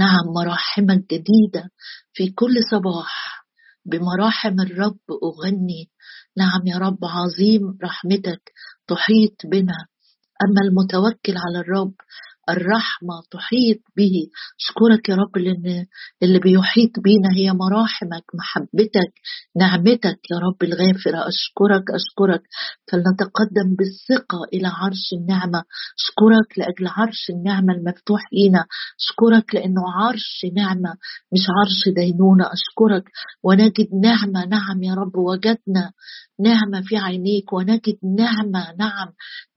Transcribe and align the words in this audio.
نعم 0.00 0.26
مراحمك 0.36 1.04
جديدة 1.12 1.70
في 2.12 2.30
كل 2.30 2.54
صباح. 2.70 3.44
بمراحم 3.84 4.60
الرب 4.60 4.98
أغني. 5.22 5.90
نعم 6.36 6.66
يا 6.66 6.78
رب 6.78 6.98
عظيم 7.04 7.62
رحمتك 7.84 8.42
تحيط 8.86 9.36
بنا. 9.44 9.86
أما 10.44 10.60
المتوكل 10.64 11.34
على 11.36 11.58
الرب 11.60 11.94
الرحمة 12.48 13.14
تحيط 13.30 13.78
به. 13.96 14.14
أشكرك 14.60 15.08
يا 15.08 15.14
رب 15.14 15.38
لأن 15.38 15.86
اللي 16.22 16.38
بيحيط 16.38 16.90
بينا 17.04 17.28
هي 17.36 17.52
مراحمك 17.52 18.24
محبتك 18.34 19.12
نعمتك 19.56 20.20
يا 20.32 20.38
رب 20.38 20.62
الغافرة. 20.62 21.28
أشكرك 21.28 21.84
أشكرك. 21.94 22.42
فلنتقدم 22.92 23.68
بالثقة 23.78 24.38
إلى 24.54 24.68
عرش 24.68 25.06
النعمة. 25.12 25.62
أشكرك 26.00 26.58
لأجل 26.58 26.86
عرش 26.88 27.30
النعمة 27.30 27.72
المفتوح 27.74 28.20
لينا. 28.32 28.64
أشكرك 29.00 29.54
لأنه 29.54 29.82
عرش 29.96 30.46
نعمة 30.56 30.92
مش 31.32 31.44
عرش 31.56 31.94
دينونة. 31.96 32.44
أشكرك. 32.44 33.04
ونجد 33.44 33.88
نعمة 34.02 34.44
نعم 34.46 34.82
يا 34.82 34.94
رب 34.94 35.16
وجدنا 35.16 35.92
نعمة 36.42 36.82
في 36.84 36.96
عينيك 36.96 37.52
ونجد 37.52 37.98
نعمة 38.18 38.74
نعم 38.78 39.08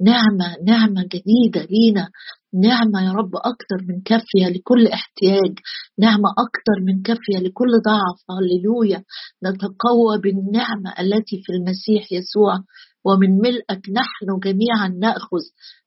نعمة 0.02 0.56
نعمة 0.68 1.02
جديدة 1.04 1.68
لينا. 1.72 2.10
نعمة 2.54 3.06
يا 3.06 3.12
رب 3.12 3.36
أكثر 3.36 3.80
من 3.88 4.02
كافية 4.02 4.48
لكل 4.58 4.88
احتياج. 4.88 5.54
نعمة 6.00 6.30
أكثر 6.46 6.78
من 6.88 7.02
كافية 7.02 7.38
لكل 7.38 7.72
ضعف. 7.86 8.20
هللويا. 8.32 9.04
نتقوى 9.46 10.18
بالنعمة 10.24 10.94
التي 11.00 11.42
في 11.44 11.52
المسيح 11.54 12.12
يسوع. 12.12 12.60
ومن 13.06 13.38
ملئك 13.38 13.90
نحن 13.90 14.40
جميعا 14.44 14.88
نأخذ 15.00 15.44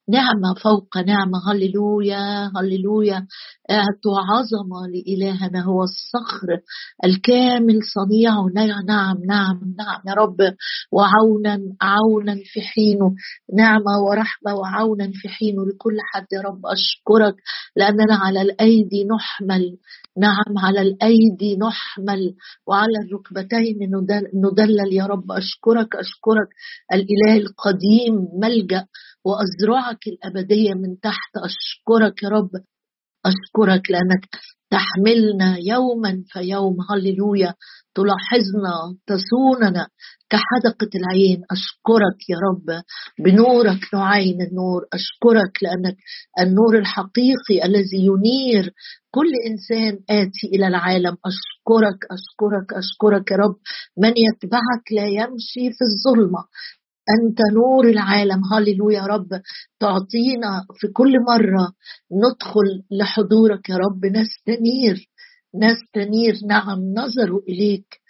نعمة 0.08 0.54
فوق 0.62 0.96
نعمة 0.98 1.38
هللويا 1.52 2.50
هللويا. 2.56 3.26
أعطوا 3.70 4.18
عظمة 4.30 4.86
لإلهنا 4.94 5.64
هو 5.64 5.82
الصخر 5.82 6.48
الكامل 7.04 7.78
صنيعه 7.94 8.46
نعم 8.54 8.84
نعم 9.28 9.60
نعم 9.78 10.00
يا 10.06 10.12
رب. 10.14 10.36
وعونا 10.92 11.58
عونا 11.80 12.34
في 12.52 12.60
حينه 12.60 13.14
نعمة 13.56 13.98
ورحمة 14.08 14.54
وعونا 14.54 15.10
في 15.14 15.28
حينه 15.28 15.66
لكل 15.66 15.96
حد 16.12 16.26
يا 16.32 16.40
رب 16.40 16.60
أشكرك 16.66 17.34
لأننا 17.76 18.14
على 18.16 18.42
الأيدي 18.42 19.04
نحمل. 19.04 19.76
نعم 20.18 20.58
على 20.58 20.80
الأيدي 20.80 21.56
نحمل. 21.56 22.34
وعلى 22.66 22.98
الركبتين 23.06 23.76
ندلل 24.34 24.92
يا 24.92 25.06
رب. 25.06 25.32
أشكرك 25.32 25.96
أشكرك. 25.96 26.48
الإله 26.92 27.36
القديم 27.36 28.14
ملجأ 28.42 28.86
وأزرعك 29.26 30.02
الأبدية 30.06 30.74
من 30.74 31.00
تحت. 31.00 31.32
أشكرك 31.44 32.22
يا 32.22 32.28
رب 32.28 32.50
أشكرك 33.26 33.90
لأنك 33.90 34.24
تحملنا 34.70 35.56
يوما 35.58 36.22
فيوم 36.32 36.76
هللويا. 36.90 37.54
تلاحظنا 37.94 38.74
تصوننا 39.06 39.88
كحدقة 40.30 40.90
العين. 40.94 41.40
أشكرك 41.50 42.18
يا 42.28 42.36
رب. 42.48 42.82
بنورك 43.24 43.94
نعين 43.94 44.42
النور. 44.42 44.80
أشكرك 44.92 45.52
لأنك 45.62 45.96
النور 46.40 46.78
الحقيقي 46.78 47.56
الذي 47.64 48.00
ينير 48.10 48.64
كل 49.10 49.30
إنسان 49.50 49.92
آتي 50.10 50.46
إلى 50.54 50.66
العالم. 50.66 51.16
أشكرك 51.30 51.98
أشكرك 52.16 52.68
أشكرك 52.82 53.30
يا 53.30 53.36
رب. 53.36 53.56
من 54.02 54.12
يتبعك 54.26 54.84
لا 54.92 55.06
يمشي 55.06 55.64
في 55.76 55.84
الظلمة. 55.90 56.42
أنت 57.10 57.38
نور 57.54 57.88
العالم. 57.88 58.40
هللويا 58.52 58.98
يا 58.98 59.06
رب. 59.06 59.28
تعطينا 59.80 60.66
في 60.74 60.88
كل 60.88 61.12
مرة 61.28 61.72
ندخل 62.12 62.82
لحضورك 62.90 63.68
يا 63.68 63.76
رب. 63.76 64.06
نستنير. 64.06 65.08
نستنير. 65.54 66.34
نعم. 66.48 66.78
نظروا 66.80 67.40
إليك. 67.48 68.00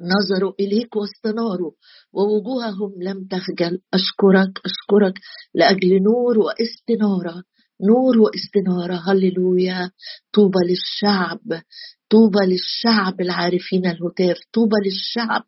نظروا 0.00 0.52
إليك 0.60 0.96
واستناروا 0.96 1.72
ووجوههم 2.12 2.92
لم 3.02 3.26
تخجل. 3.30 3.80
أشكرك. 3.94 4.60
أشكرك 4.64 5.14
لأجل 5.54 6.02
نور 6.02 6.38
واستنارة. 6.38 7.42
نور 7.80 8.18
واستنارة 8.18 9.02
هللويا. 9.06 9.90
طوبى 10.32 10.58
للشعب. 10.68 11.62
طوبى 12.10 12.46
للشعب 12.46 13.20
العارفين 13.20 13.86
الهتاف. 13.86 14.36
طوبى 14.52 14.76
للشعب 14.84 15.42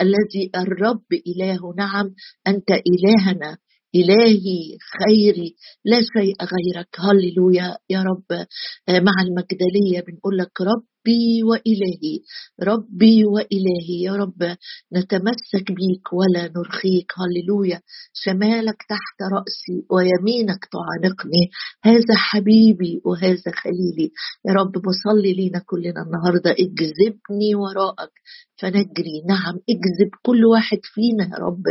الذي 0.00 0.50
الرب 0.56 1.04
إله. 1.26 1.74
نعم 1.76 2.14
أنت 2.46 2.70
إلهنا. 2.70 3.58
إلهي 3.94 4.78
خيري. 4.98 5.56
لا 5.84 6.00
شيء 6.00 6.36
غيرك. 6.40 6.88
هللويا 6.98 7.76
يا 7.90 8.02
رب. 8.02 8.46
آه، 8.88 9.00
مع 9.00 9.12
المجدلية 9.22 10.00
بنقول 10.06 10.38
لك 10.38 10.60
رب 10.60 10.91
ربي 11.02 11.42
وإلهي 11.42 12.20
ربي 12.62 13.24
وإلهي 13.24 14.02
يا 14.02 14.12
رب 14.12 14.56
نتمسك 14.96 15.72
بيك 15.72 16.12
ولا 16.12 16.52
نرخيك. 16.56 17.12
هللويا. 17.18 17.80
شمالك 18.14 18.76
تحت 18.88 19.18
رأسي 19.32 19.86
ويمينك 19.90 20.68
تعانقني. 20.72 21.50
هذا 21.84 22.14
حبيبي 22.14 23.00
وهذا 23.04 23.50
خليلي. 23.62 24.12
يا 24.48 24.52
رب 24.52 24.72
بصلي 24.72 25.32
لينا 25.32 25.62
كلنا 25.66 26.02
النهاردة. 26.06 26.50
اجذبني 26.50 27.54
وراءك. 27.54 28.12
فنجري. 28.60 29.16
نعم 29.28 29.54
اجذب 29.70 30.10
كل 30.26 30.44
واحد 30.44 30.78
فينا 30.82 31.24
يا 31.24 31.38
رب. 31.46 31.64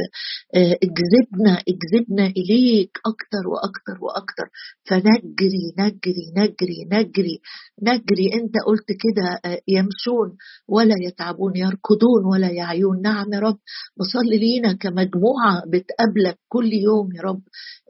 آه، 0.55 0.77
اجذبنا 0.85 1.53
اجذبنا 1.71 2.25
إليك 2.27 2.97
أكتر 3.05 3.43
وأكتر 3.51 3.97
وأكتر 4.05 4.47
فنجري 4.87 5.65
نجري 5.79 6.25
نجري 6.37 6.79
نجري. 6.93 7.39
نجري. 7.83 8.27
أنت 8.33 8.55
قلت 8.67 8.89
كده 9.03 9.20
يمشون 9.67 10.37
ولا 10.67 10.95
يتعبون 11.07 11.55
يركضون 11.55 12.25
ولا 12.31 12.49
يعيون. 12.51 13.01
نعم 13.01 13.33
يا 13.33 13.39
رب 13.39 13.57
بصلي 13.97 14.37
لينا 14.37 14.73
كمجموعة 14.73 15.63
بتقابلك 15.67 16.37
كل 16.49 16.73
يوم 16.73 17.09
يا 17.15 17.21
رب. 17.21 17.41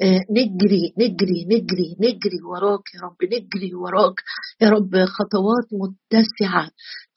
آه، 0.02 0.22
نجري 0.32 0.94
نجري 1.00 1.46
نجري 1.46 1.90
نجري 2.00 2.40
وراك 2.50 2.86
يا 2.96 3.00
رب 3.02 3.18
نجري 3.24 3.76
وراك 3.76 4.16
يا 4.62 4.70
رب. 4.70 4.96
خطوات 5.06 5.68
متسعة. 5.82 6.72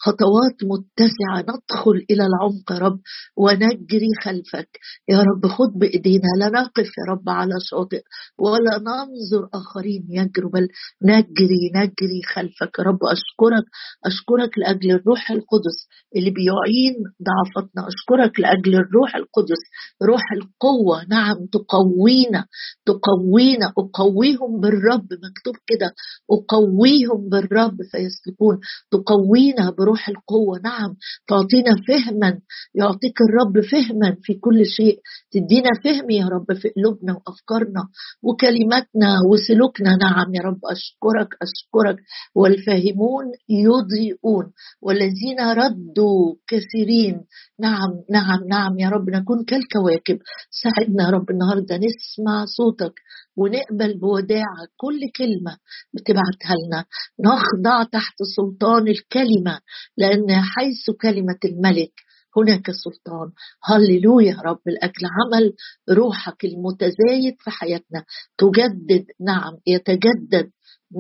خطوات 0.05 0.57
متسعة. 0.73 1.39
ندخل 1.51 1.97
إلى 2.11 2.25
العمق 2.31 2.69
يا 2.73 2.79
رب 2.79 2.99
ونجري 3.37 4.11
خلفك. 4.25 4.71
يا 5.09 5.19
رب 5.29 5.47
خد 5.47 5.71
بإيدينا. 5.81 6.29
لا 6.39 6.49
نقف 6.49 6.91
يا 6.99 7.05
رب 7.13 7.29
على 7.29 7.55
شاطئ 7.71 8.03
ولا 8.39 8.75
ننظر 8.89 9.43
آخرين 9.61 10.03
يجروا 10.11 10.51
بل 10.55 10.69
نجري 11.03 11.63
نجري 11.79 12.21
خلفك. 12.35 12.73
يا 12.79 12.85
رب 12.85 12.99
أشكرك. 13.17 13.67
أشكرك 14.11 14.59
لأجل 14.59 14.91
الروح 14.91 15.31
القدس 15.31 15.79
اللي 16.17 16.31
بيعين 16.31 16.95
ضعفتنا. 17.29 17.83
أشكرك 17.93 18.41
لأجل 18.41 18.75
الروح 18.75 19.17
القدس. 19.17 19.63
روح 20.03 20.23
القوة. 20.39 20.97
نعم 21.09 21.37
تقوينا. 21.57 22.43
تقوينا. 22.87 23.67
أقويهم 23.79 24.61
بالرب. 24.61 25.09
مكتوب 25.27 25.57
كده. 25.71 25.89
أقويهم 26.37 27.29
بالرب 27.33 27.77
فيسلكون. 27.93 28.57
تقوينا 28.91 29.65
بروح 29.79 29.94
روح 29.95 30.09
القوة. 30.09 30.61
نعم 30.65 30.91
تعطينا 31.29 31.73
فهما 31.89 32.41
يعطيك 32.75 33.19
الرب 33.27 33.65
فهما 33.71 34.17
في 34.23 34.35
كل 34.35 34.67
شيء. 34.67 34.99
تدينا 35.33 35.71
فهم 35.85 36.11
يا 36.11 36.27
رب 36.27 36.59
في 36.59 36.69
قلوبنا 36.77 37.13
وأفكارنا 37.13 37.83
وكلماتنا 38.23 39.11
وسلوكنا. 39.31 39.97
نعم 39.97 40.35
يا 40.35 40.43
رب 40.43 40.61
أشكرك 40.65 41.31
أشكرك. 41.43 41.99
والفاهمون 42.35 43.25
يضيئون 43.49 44.47
والذين 44.83 45.41
ردوا 45.63 46.35
كثيرين. 46.51 47.21
نعم 47.61 47.93
نعم 48.11 48.41
نعم 48.49 48.79
يا 48.79 48.89
رب 48.89 49.11
نكون 49.11 49.45
كالكواكب. 49.45 50.19
ساعدنا 50.63 51.05
يا 51.05 51.11
رب 51.11 51.31
النهارده 51.31 51.77
نسمع 51.77 52.45
صوتك. 52.45 52.95
ونقبل 53.37 53.99
بوداعة 53.99 54.67
كل 54.77 55.01
كلمة 55.17 55.59
بتبعتها 55.95 56.57
لنا. 56.67 56.85
نخضع 57.21 57.83
تحت 57.83 58.15
سلطان 58.37 58.89
الكلمة 58.89 59.61
لأن 59.97 60.31
حيث 60.43 60.91
كلمة 61.03 61.39
الملك 61.45 61.93
هناك 62.37 62.71
سلطان. 62.71 63.33
هللويا 63.65 64.37
رب 64.47 64.61
الأكل. 64.69 65.07
عمل 65.07 65.53
روحك 65.91 66.45
المتزايد 66.45 67.35
في 67.39 67.51
حياتنا. 67.51 68.05
تجدد 68.39 69.07
نعم 69.21 69.53
يتجدد 69.67 70.51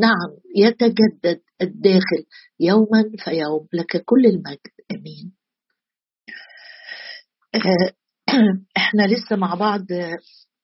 نعم 0.00 0.30
يتجدد 0.56 1.40
الداخل. 1.62 2.24
يوما 2.60 3.04
فيوم. 3.18 3.66
لك 3.72 4.04
كل 4.04 4.26
المجد. 4.26 4.74
آمين. 4.92 5.32
آه، 7.54 7.92
إحنا 8.76 9.02
لسه 9.06 9.36
مع 9.36 9.54
بعض 9.54 9.80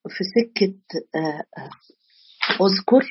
في 0.09 0.25
سكة 0.25 0.75
آه، 1.15 1.45
آه، 1.59 1.71
أذكر 2.67 3.09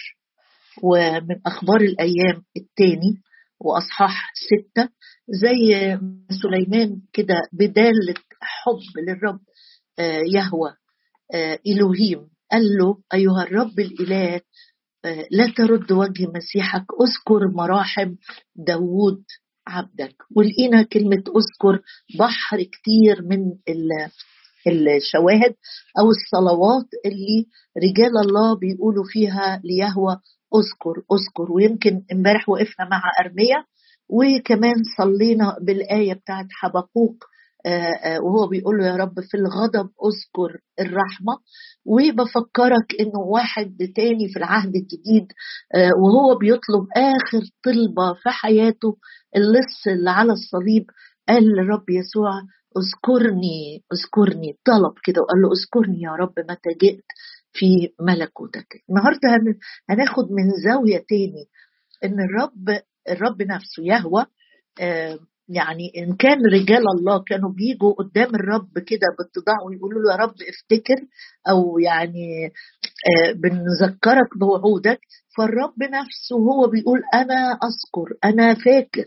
ومن 0.84 1.42
أخبار 1.46 1.82
الأيام 1.82 2.44
الثاني 2.58 3.22
وأصحاح 3.60 4.32
ستة 4.36 4.90
زي 5.30 5.98
سليمان 6.42 7.02
كده 7.14 7.36
بدالة 7.54 8.16
حب 8.42 9.00
للرب 9.08 9.40
آه، 10.00 10.22
يهوى 10.34 10.74
إلهيم. 11.68 12.30
قال 12.52 12.78
له 12.78 12.98
أيها 13.14 13.44
الرب 13.44 13.80
الإله 13.80 14.42
لا 15.32 15.54
ترد 15.58 15.92
وجه 15.92 16.28
مسيحك 16.36 16.86
أذكر 17.02 17.48
مراحم 17.48 18.16
داوود 18.56 19.24
عبدك. 19.68 20.16
ولقينا 20.36 20.84
كلمة 20.84 21.24
أذكر 21.38 21.82
بحر 22.20 22.64
كتير 22.64 23.22
من 23.22 23.40
الشواهد 24.68 25.56
أو 26.00 26.10
الصلوات 26.10 26.88
اللي 27.06 27.46
رجال 27.78 28.18
الله 28.18 28.56
بيقولوا 28.56 29.04
فيها 29.08 29.62
ليهوى 29.64 30.18
أذكر 30.56 30.96
أذكر. 31.14 31.52
ويمكن 31.52 32.04
امبارح 32.12 32.50
وقفنا 32.50 32.86
مع 32.92 33.02
أرمية 33.20 33.66
وكمان 34.10 34.76
صلينا 34.98 35.58
بالآية 35.62 36.14
بتاعت 36.14 36.46
حبقوق 36.52 37.24
آه، 37.66 37.70
آه، 37.70 38.22
وهو 38.22 38.48
بيقول 38.48 38.78
له 38.78 38.86
يا 38.88 38.96
رب 38.96 39.20
في 39.20 39.38
الغضب 39.38 39.90
أذكر 40.06 40.60
الرحمة. 40.80 41.38
وبفكرك 41.86 42.96
انه 43.00 43.20
واحد 43.20 43.78
تاني 43.96 44.30
في 44.34 44.40
العهد 44.40 44.76
الجديد 44.76 45.28
آه، 45.76 45.92
وهو 46.04 46.38
بيطلب 46.38 46.88
آخر 46.98 47.42
طلبة 47.64 48.14
في 48.14 48.30
حياته 48.30 48.98
اللص 49.36 49.88
اللي 49.88 50.10
على 50.10 50.32
الصليب 50.34 50.86
قال 51.30 51.44
للرب 51.44 51.90
يسوع 51.90 52.32
اذكرني 52.78 53.84
اذكرني 53.94 54.58
طلب 54.66 54.94
كده 55.04 55.22
وقال 55.22 55.42
له 55.42 55.50
اذكرني 55.52 56.02
يا 56.02 56.12
رب 56.12 56.34
متى 56.40 56.70
جئت 56.82 57.04
في 57.54 57.90
ملكوتك. 58.00 58.68
النهارده 58.90 59.30
هناخد 59.90 60.32
من 60.32 60.50
زاوية 60.64 60.98
تاني 61.10 61.46
إن 62.04 62.20
الرب 62.20 62.82
الرب 63.10 63.42
نفسه 63.42 63.84
يهوى 63.84 64.26
يعني 65.50 65.92
إن 65.98 66.16
كان 66.16 66.46
رجال 66.54 66.84
الله 66.98 67.24
كانوا 67.24 67.50
بيجوا 67.52 67.94
قدام 67.94 68.36
الرب 68.36 68.80
كده 68.80 69.08
باتضاع 69.20 69.56
ويقولوا 69.68 70.02
له 70.02 70.12
يا 70.12 70.18
رب 70.18 70.34
افتكر 70.50 71.06
أو 71.50 71.80
يعني 71.80 72.46
آه، 73.10 73.32
بنذكرك 73.32 74.38
بوعودك. 74.40 75.00
فالرب 75.38 75.74
نفسه 75.84 76.36
هو 76.36 76.68
بيقول 76.68 77.02
أنا 77.14 77.52
أذكر 77.52 78.18
أنا 78.26 78.54
فاكر 78.54 79.06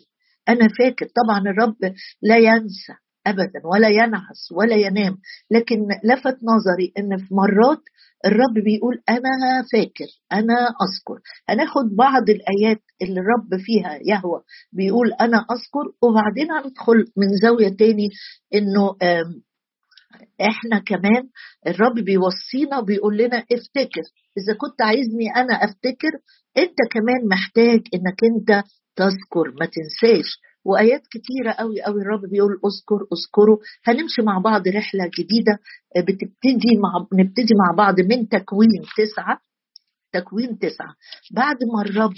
أنا 0.48 0.68
فاكر. 0.78 1.06
طبعا 1.06 1.38
الرب 1.40 1.76
لا 2.22 2.36
ينسى. 2.36 2.92
ابدا 3.26 3.60
ولا 3.72 3.88
ينعس 3.88 4.52
ولا 4.52 4.76
ينام. 4.76 5.18
لكن 5.50 5.78
لفت 6.04 6.36
نظري 6.44 6.92
إن 6.98 7.16
في 7.18 7.34
مرات 7.34 7.82
الرب 8.26 8.54
بيقول 8.64 9.02
أنا 9.08 9.62
فاكر 9.72 10.06
أنا 10.32 10.54
أذكر. 10.54 11.20
هناخد 11.48 11.96
بعض 11.96 12.22
الآيات 12.30 12.82
اللي 13.02 13.20
الرب 13.20 13.60
فيها 13.60 13.98
يهوى 14.06 14.42
بيقول 14.72 15.12
أنا 15.12 15.36
أذكر 15.38 15.86
وبعدين 16.02 16.50
هندخل 16.52 16.96
من 17.16 17.28
زاوية 17.42 17.68
تاني 17.76 18.08
إنه 18.54 18.96
إحنا 20.40 20.78
كمان 20.78 21.28
الرب 21.66 21.94
بيوصينا 21.94 22.80
بيقول 22.80 23.16
لنا 23.16 23.36
افتكر. 23.38 24.02
إذا 24.38 24.54
كنت 24.60 24.82
عايزني 24.82 25.30
أنا 25.36 25.54
أفتكر 25.54 26.12
أنت 26.58 26.78
كمان 26.92 27.28
محتاج 27.30 27.80
إنك 27.94 28.18
أنت 28.24 28.64
تذكر. 28.96 29.46
ما 29.60 29.66
تنساش 29.66 30.38
وآيات 30.64 31.02
كتيرة 31.06 31.52
قوي 31.52 31.82
قوي 31.82 32.00
الرب 32.02 32.20
بيقول 32.30 32.50
اذكر 32.52 33.06
اذكره 33.12 33.58
هنمشي 33.84 34.22
مع 34.22 34.38
بعض 34.38 34.68
رحلة 34.68 35.10
جديدة 35.18 35.52
آه، 35.96 36.00
بتبتدي 36.00 36.72
مع 36.82 37.06
نبتدي 37.20 37.54
مع 37.54 37.76
بعض 37.76 38.00
من 38.00 38.28
تكوين 38.28 38.82
تسعة. 38.96 39.38
تكوين 40.12 40.58
تسعة. 40.58 40.94
بعد 41.34 41.56
ما 41.74 41.82
الرب 41.82 42.12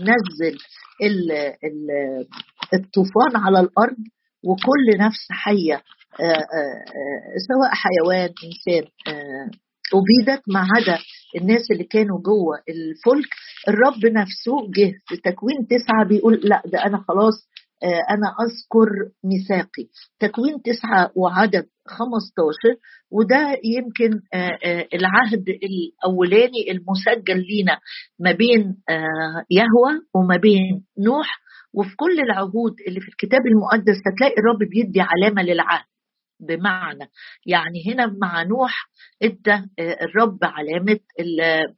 نزل 0.00 0.58
ال 1.02 1.32
ال 1.64 1.86
الطوفان 2.74 3.36
على 3.36 3.60
الأرض 3.60 3.96
وكل 4.44 4.98
نفس 5.00 5.26
حية 5.30 5.74
آه، 6.20 6.24
آه، 6.24 6.84
سواء 7.48 7.70
حيوان 7.72 8.28
إنسان 8.44 8.90
أبيدت 9.94 10.42
ما 10.48 10.60
عدا 10.60 10.98
الناس 11.36 11.70
اللي 11.72 11.84
كانوا 11.84 12.18
جوه 12.20 12.56
الفلك 12.68 13.28
الرب 13.68 14.06
نفسه 14.12 14.70
جه 14.76 14.92
في 15.06 15.16
تكوين 15.16 15.66
تسعة 15.70 16.04
بيقول 16.08 16.40
لا 16.44 16.62
ده 16.66 16.86
أنا 16.86 17.04
خلاص 17.08 17.48
أنا 17.84 18.34
أذكر 18.44 18.88
ميثاقي. 19.24 19.86
تكوين 20.20 20.62
تسعة 20.62 21.10
وعدد 21.16 21.66
15 21.86 22.76
وده 23.10 23.56
يمكن 23.64 24.20
آه، 24.34 24.58
آه، 24.64 24.88
العهد 24.94 25.44
الأولاني 25.48 26.70
المسجل 26.70 27.38
لينا 27.46 27.78
ما 28.20 28.32
بين 28.32 28.76
يهوى 29.50 30.00
وما 30.14 30.36
بين 30.36 30.84
نوح. 30.98 31.40
وفي 31.74 31.96
كل 31.96 32.20
العهود 32.20 32.74
اللي 32.88 33.00
في 33.00 33.08
الكتاب 33.08 33.40
المقدس 33.46 33.96
هتلاقي 34.06 34.34
الرب 34.38 34.58
بيدي 34.58 35.00
علامة 35.00 35.42
للعهد 35.42 35.84
بمعنى. 36.40 37.10
يعني 37.46 37.92
هنا 37.92 38.06
مع 38.22 38.42
نوح 38.42 38.88
ادى 39.22 39.64
الرب 39.80 40.38
علامة 40.42 40.98
آه، 41.42 41.74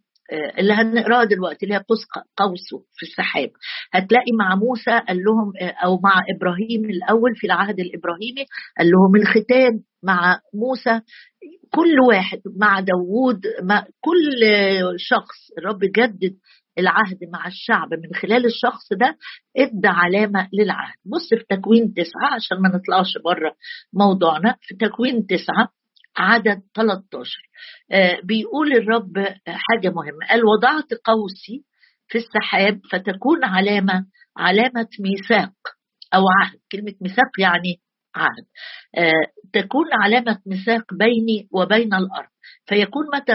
اللي 0.59 0.73
هنقراها 0.73 1.25
دلوقتي 1.25 1.67
اللي 1.67 1.75
هي 1.75 1.85
قوس 1.89 2.05
قوسه 2.37 2.85
في 2.97 3.03
السحاب. 3.07 3.51
هتلاقي 3.93 4.33
مع 4.39 4.55
موسى 4.55 4.91
قال 5.09 5.17
لهم 5.25 5.53
أو 5.85 6.01
مع 6.05 6.23
إبراهيم 6.37 6.85
الأول 6.91 7.37
في 7.37 7.47
العهد 7.47 7.81
الإبراهيمي 7.81 8.45
قال 8.79 8.91
لهم 8.91 9.17
الختان 9.17 9.81
مع 10.03 10.39
موسى 10.55 11.01
كل 11.75 12.01
واحد 12.09 12.41
مع 12.57 12.81
داوود 12.81 13.41
مع 13.63 13.81
كل 14.01 14.41
شخص. 14.97 15.39
الرب 15.59 15.79
جدد 15.81 16.37
العهد 16.79 17.19
مع 17.33 17.47
الشعب 17.47 17.89
من 17.95 18.15
خلال 18.23 18.47
الشخص 18.47 18.93
ده 18.93 19.17
إدى 19.57 19.89
علامة 19.89 20.49
للعهد. 20.53 20.95
بص 21.07 21.29
في 21.29 21.57
تكوين 21.57 21.95
تسعة 21.95 22.35
عشان 22.35 22.57
ما 22.61 22.69
نطلعش 22.69 23.13
بره 23.25 23.55
موضوعنا. 23.95 24.57
في 24.61 24.75
تكوين 24.75 25.27
تسعة 25.27 25.69
عدد 26.21 26.63
13 26.75 27.31
آه، 27.93 28.21
بيقول 28.25 28.73
الرب 28.73 29.19
حاجة 29.47 29.89
مهمة. 29.91 30.27
قال 30.31 30.45
وضعت 30.45 30.95
قوسي 31.05 31.65
في 32.09 32.19
السحاب 32.19 32.81
فتكون 32.93 33.45
علامة 33.45 34.07
علامة 34.37 34.89
ميثاق 35.01 35.53
أو 36.15 36.23
عهد. 36.41 36.59
كلمة 36.73 36.95
ميثاق 37.01 37.31
يعني 37.41 37.81
عهد. 38.15 38.45
آه، 38.99 39.61
تكون 39.61 39.87
علامة 40.03 40.39
ميثاق 40.47 40.95
بيني 40.95 41.49
وبين 41.53 41.95
الأرض. 41.95 42.29
فيكون 42.67 43.07
متى 43.15 43.33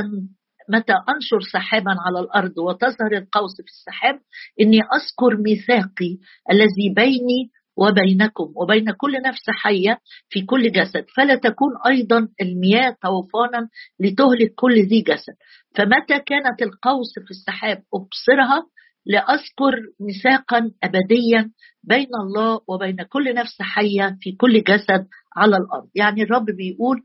متى 0.70 0.94
أنشر 0.94 1.42
سحابا 1.54 1.96
على 2.06 2.20
الأرض 2.20 2.58
وتظهر 2.58 3.12
القوس 3.12 3.56
في 3.62 3.68
السحاب 3.68 4.20
إني 4.62 4.80
أذكر 4.80 5.38
ميثاقي 5.38 6.18
الذي 6.52 6.94
بيني 6.96 7.52
وبينكم 7.78 8.54
وبين 8.56 8.92
كل 8.92 9.22
نفس 9.26 9.44
حية 9.50 10.00
في 10.30 10.42
كل 10.42 10.72
جسد. 10.72 11.06
فلا 11.16 11.36
تكون 11.36 11.72
أيضا 11.88 12.28
المياه 12.42 12.98
طوفانا 13.02 13.70
لتهلك 14.00 14.54
كل 14.56 14.74
ذي 14.74 15.02
جسد. 15.02 15.34
فمتى 15.76 16.20
كانت 16.20 16.62
القوس 16.62 17.14
في 17.26 17.32
السحاب؟ 17.32 17.84
أبصرها 17.94 18.66
لأذكر 19.06 19.74
ميثاقا 20.00 20.72
ابديا 20.84 21.52
بين 21.84 22.08
الله 22.24 22.60
وبين 22.68 22.98
كل 23.10 23.34
نفس 23.34 23.62
حية 23.62 24.18
في 24.22 24.32
كل 24.32 24.64
جسد 24.64 25.08
على 25.38 25.58
الأرض. 25.58 25.90
يعني 25.96 26.24
الرب 26.24 26.46
بيقول 26.46 27.02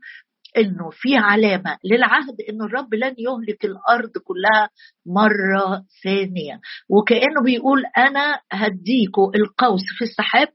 إنه 0.57 0.89
في 0.91 1.17
علامة 1.17 1.77
للعهد 1.85 2.35
إنه 2.49 2.65
الرب 2.65 2.93
لن 2.93 3.15
يهلك 3.17 3.65
الأرض 3.65 4.11
كلها 4.23 4.69
مرة 5.05 5.85
ثانية. 6.03 6.59
وكأنه 6.89 7.41
بيقول 7.45 7.83
أنا 7.97 8.39
هديكوا 8.51 9.35
القوس 9.35 9.81
في 9.97 10.03
السحاب 10.03 10.47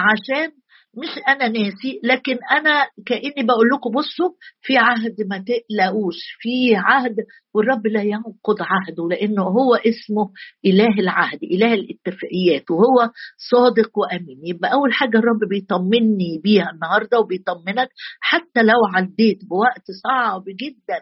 عشان 0.00 0.52
مش 0.96 1.08
أنا 1.28 1.48
ناسي 1.48 2.00
لكن 2.04 2.38
أنا 2.50 2.86
كأني 3.06 3.46
بقول 3.46 3.68
لكم 3.74 3.90
بصوا 3.90 4.30
في 4.62 4.76
عهد 4.78 5.14
ما 5.30 5.38
تقلقوش 5.46 6.16
في 6.40 6.76
عهد 6.76 7.16
والرب 7.54 7.86
لا 7.86 8.02
ينقض 8.02 8.56
عهده 8.60 9.08
لأنه 9.10 9.42
هو 9.42 9.74
اسمه 9.74 10.30
إله 10.66 10.94
العهد 11.00 11.38
إله 11.42 11.74
الاتفاقيات 11.74 12.70
وهو 12.70 13.10
صادق 13.50 13.98
وأمين. 13.98 14.40
يبقى 14.44 14.72
أول 14.72 14.92
حاجة 14.92 15.18
الرب 15.18 15.48
بيطمني 15.48 16.40
بيها 16.44 16.70
النهارده 16.74 17.18
وبيطمنك 17.20 17.88
حتى 18.20 18.62
لو 18.62 18.80
عديت 18.94 19.38
بوقت 19.44 19.84
صعب 20.04 20.44
جدا. 20.46 21.00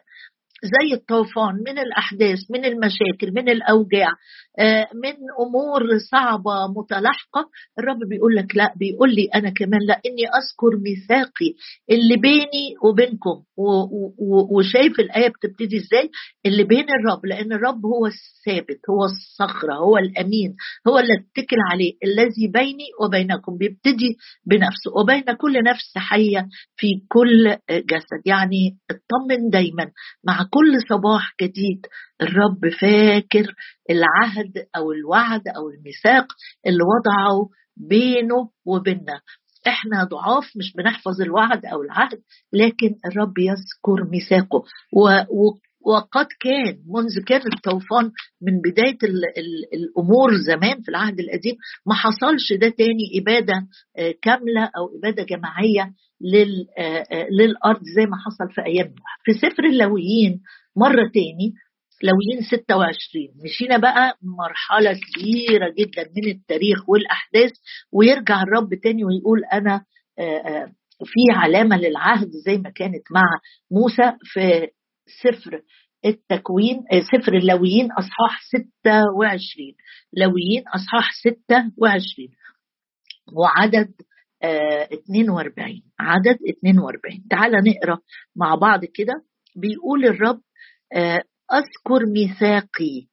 زي 0.64 0.94
الطوفان 0.94 1.54
من 1.66 1.78
الأحداث 1.78 2.38
من 2.50 2.64
المشاكل 2.64 3.32
من 3.34 3.48
الأوجاع 3.48 4.12
آه، 4.58 4.88
من 4.94 5.14
أمور 5.46 5.98
صعبة 6.10 6.66
متلاحقة 6.76 7.50
الرب 7.78 7.98
بيقول 8.08 8.36
لك 8.36 8.56
لا 8.56 8.74
بيقول 8.76 9.14
لي 9.14 9.24
أنا 9.34 9.50
كمان 9.50 9.80
لا 9.80 10.00
إني 10.06 10.22
أذكر 10.26 10.76
ميثاقي 10.82 11.54
اللي 11.90 12.16
بيني 12.16 12.74
وبينكم. 12.84 13.42
وشايف 14.50 15.00
الآية 15.00 15.28
بتبتدي 15.28 15.76
إزاي؟ 15.76 16.10
اللي 16.46 16.64
بين 16.64 16.86
الرب 16.90 17.26
لأن 17.26 17.52
الرب 17.52 17.86
هو 17.86 18.06
الثابت 18.06 18.80
هو 18.90 19.04
الصخرة 19.04 19.74
هو 19.74 19.98
الأمين 19.98 20.56
هو 20.88 20.98
اللي 20.98 21.12
اتكل 21.14 21.56
عليه 21.70 21.92
الذي 22.04 22.48
بيني 22.48 22.86
وبينكم 23.02 23.56
بيبتدي 23.58 24.16
بنفسه 24.46 24.90
وبين 25.00 25.24
كل 25.40 25.62
نفس 25.64 25.92
حية 25.98 26.48
في 26.76 26.86
كل 27.08 27.56
جسد. 27.70 28.22
يعني 28.26 28.78
اطمن 28.90 29.50
دايما 29.50 29.90
مع 30.24 30.47
كل 30.50 30.80
صباح 30.88 31.34
جديد 31.42 31.86
الرب 32.22 32.72
فاكر 32.80 33.54
العهد 33.90 34.52
أو 34.76 34.92
الوعد 34.92 35.42
أو 35.56 35.70
الميثاق 35.70 36.26
اللي 36.66 36.84
وضعه 36.84 37.48
بينه 37.76 38.50
وبيننا. 38.66 39.20
إحنا 39.66 40.04
ضعاف 40.04 40.44
مش 40.56 40.72
بنحفظ 40.76 41.20
الوعد 41.20 41.66
أو 41.66 41.82
العهد 41.82 42.20
لكن 42.52 42.94
الرب 43.06 43.38
يذكر 43.38 44.10
ميثاقه. 44.10 44.64
وقد 45.86 46.26
كان 46.40 46.78
منذ 46.94 47.24
كان 47.26 47.40
الطوفان 47.54 48.10
من 48.42 48.60
بداية 48.60 48.98
ال 49.04 49.24
ال 49.38 49.74
الأمور 49.74 50.30
زمان 50.46 50.82
في 50.82 50.88
العهد 50.88 51.20
القديم 51.20 51.56
ما 51.86 51.94
حصلش 51.94 52.52
ده 52.52 52.68
تاني 52.68 53.04
إبادة 53.20 53.66
آه، 53.98 54.14
كاملة 54.22 54.62
أو 54.76 54.98
إبادة 54.98 55.22
جماعية 55.24 55.92
آه، 56.78 56.82
آه، 56.82 57.26
للأرض 57.30 57.82
زي 57.96 58.06
ما 58.06 58.16
حصل 58.16 58.54
في 58.54 58.60
أيام 58.66 58.94
في 59.24 59.32
سفر 59.32 59.64
اللويين 59.64 60.40
مرة 60.76 61.10
تاني 61.14 61.54
لويين 62.02 62.42
26 62.42 63.28
مشينا 63.44 63.76
بقى 63.78 64.18
مرحلة 64.22 65.00
كبيرة 65.14 65.74
جدا 65.78 66.10
من 66.16 66.30
التاريخ 66.30 66.88
والأحداث 66.88 67.52
ويرجع 67.92 68.42
الرب 68.42 68.74
تاني 68.74 69.04
ويقول 69.04 69.44
أنا 69.52 69.84
في 71.04 71.20
علامة 71.32 71.76
للعهد 71.76 72.28
زي 72.46 72.58
ما 72.58 72.70
كانت 72.70 73.02
مع 73.10 73.22
موسى 73.70 74.12
في 74.22 74.68
سفر 75.22 75.62
التكوين 76.04 76.84
آه، 76.92 77.00
سفر 77.00 77.34
اللويين 77.36 77.92
أصحاح 77.92 78.40
26 78.42 79.74
لويين 80.12 80.64
أصحاح 80.74 81.10
26 81.12 82.28
وعدد 83.36 83.94
42 84.44 85.82
آه، 86.00 86.02
عدد 86.02 86.38
42 86.58 87.28
تعال 87.30 87.52
نقرأ 87.52 87.98
مع 88.36 88.54
بعض 88.54 88.84
كده. 88.84 89.12
بيقول 89.56 90.04
الرب 90.04 90.40
آه، 90.92 91.22
أذكر 91.52 92.06
ميثاقي 92.06 93.06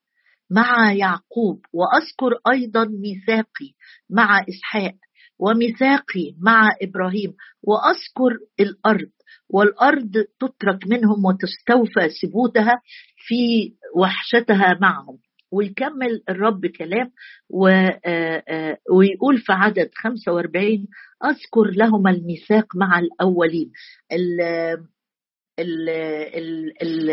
مع 0.52 0.94
يعقوب 0.94 1.66
وأذكر 1.74 2.40
أيضا 2.52 2.86
ميثاقي 2.86 3.74
مع 4.10 4.40
إسحاق 4.50 4.96
وميثاقي 5.40 6.36
مع 6.40 6.76
إبراهيم 6.82 7.34
وأذكر 7.64 8.38
الأرض 8.60 9.12
والأرض 9.50 10.12
تترك 10.40 10.88
منهم 10.88 11.26
وتستوفى 11.26 12.10
ثبوتها 12.22 12.74
في 13.28 13.74
وحشتها 13.96 14.78
معهم. 14.82 15.18
ويكمل 15.52 16.22
الرب 16.30 16.66
كلام 16.66 17.12
ويقول 18.92 19.38
في 19.38 19.52
عدد 19.54 19.90
45 19.96 20.88
أذكر 21.26 21.72
لهم 21.78 22.08
الميثاق 22.08 22.66
مع 22.76 23.00
الأولين. 23.00 23.72
ال 24.12 24.42
ال 25.60 25.90
ال 26.82 27.10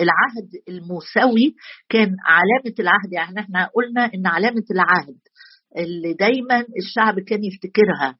العهد 0.00 0.48
الموسوي 0.68 1.54
كان 1.88 2.16
علامة 2.26 2.74
العهد. 2.80 3.12
يعني 3.12 3.40
إحنا 3.40 3.70
قلنا 3.74 4.04
إن 4.14 4.26
علامة 4.26 4.64
العهد 4.70 5.18
اللي 5.76 6.14
دايما 6.14 6.60
الشعب 6.60 7.20
كان 7.20 7.44
يفتكرها 7.44 8.18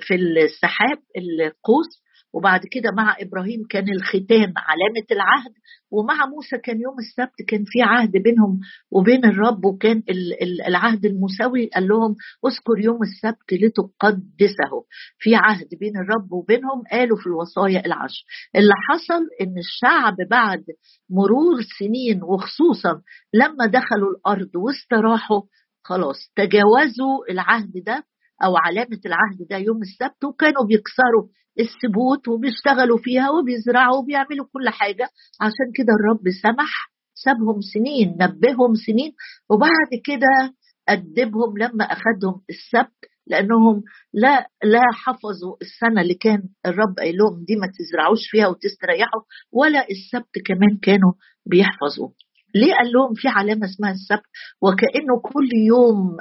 في 0.00 0.14
السحاب 0.14 0.98
القوس 1.18 2.03
وبعد 2.34 2.60
كده 2.72 2.90
مع 2.96 3.16
إبراهيم 3.20 3.60
كان 3.70 3.88
الختام 3.88 4.52
علامة 4.56 5.06
العهد 5.12 5.52
ومع 5.90 6.26
موسى 6.26 6.58
كان 6.58 6.80
يوم 6.80 6.94
السبت 6.98 7.48
كان 7.48 7.64
في 7.66 7.82
عهد 7.82 8.10
بينهم 8.12 8.60
وبين 8.90 9.24
الرب 9.24 9.64
وكان 9.64 10.02
العهد 10.68 11.04
المساوي 11.06 11.66
قال 11.66 11.88
لهم 11.88 12.14
اذكر 12.46 12.78
يوم 12.84 12.98
السبت 13.02 13.52
لتقدسه. 13.52 14.72
في 15.18 15.34
عهد 15.36 15.68
بين 15.80 15.96
الرب 15.96 16.32
وبينهم 16.32 16.82
قالوا 16.92 17.16
في 17.16 17.26
الوصايا 17.26 17.86
العشر. 17.86 18.24
اللي 18.56 18.74
حصل 18.88 19.22
إن 19.40 19.58
الشعب 19.58 20.16
بعد 20.30 20.64
مرور 21.10 21.62
سنين 21.78 22.22
وخصوصا 22.22 23.02
لما 23.34 23.66
دخلوا 23.66 24.10
الأرض 24.10 24.50
واستراحوا 24.56 25.42
خلاص 25.84 26.16
تجاوزوا 26.36 27.30
العهد 27.30 27.72
ده 27.86 28.04
أو 28.44 28.56
علامة 28.56 29.00
العهد 29.06 29.46
ده 29.50 29.56
يوم 29.56 29.80
السبت 29.82 30.24
وكانوا 30.24 30.64
بيكسروا 30.64 31.28
السبوت 31.60 32.28
وبيشتغلوا 32.28 32.98
فيها 32.98 33.30
وبيزرعوا 33.30 33.96
وبيعملوا 33.96 34.46
كل 34.52 34.68
حاجة. 34.68 35.08
عشان 35.40 35.68
كده 35.74 35.92
الرب 36.00 36.24
سمح 36.42 36.90
سابهم 37.14 37.60
سنين 37.74 38.08
نبههم 38.20 38.74
سنين 38.86 39.12
وبعد 39.50 39.90
كده 40.04 40.54
أدبهم 40.88 41.58
لما 41.58 41.84
أخذهم 41.84 42.40
السبت 42.50 42.98
لأنهم 43.26 43.82
لا 44.12 44.48
لا 44.64 44.82
حفظوا 44.92 45.56
السنة 45.62 46.00
اللي 46.00 46.14
كان 46.14 46.42
الرب 46.66 46.94
قال 46.98 47.16
لهم 47.16 47.44
دي 47.44 47.56
ما 47.56 47.66
تزرعوش 47.78 48.20
فيها 48.30 48.46
وتستريحوا 48.48 49.20
ولا 49.52 49.86
السبت 49.90 50.34
كمان 50.46 50.78
كانوا 50.82 51.12
بيحفظوا. 51.46 52.08
ليه 52.54 52.74
قال 52.74 52.92
لهم 52.92 53.14
في 53.14 53.28
علامة 53.28 53.64
اسمها 53.66 53.90
السبت؟ 53.90 54.26
وكأنه 54.62 55.20
كل 55.22 55.48
يوم 55.68 56.16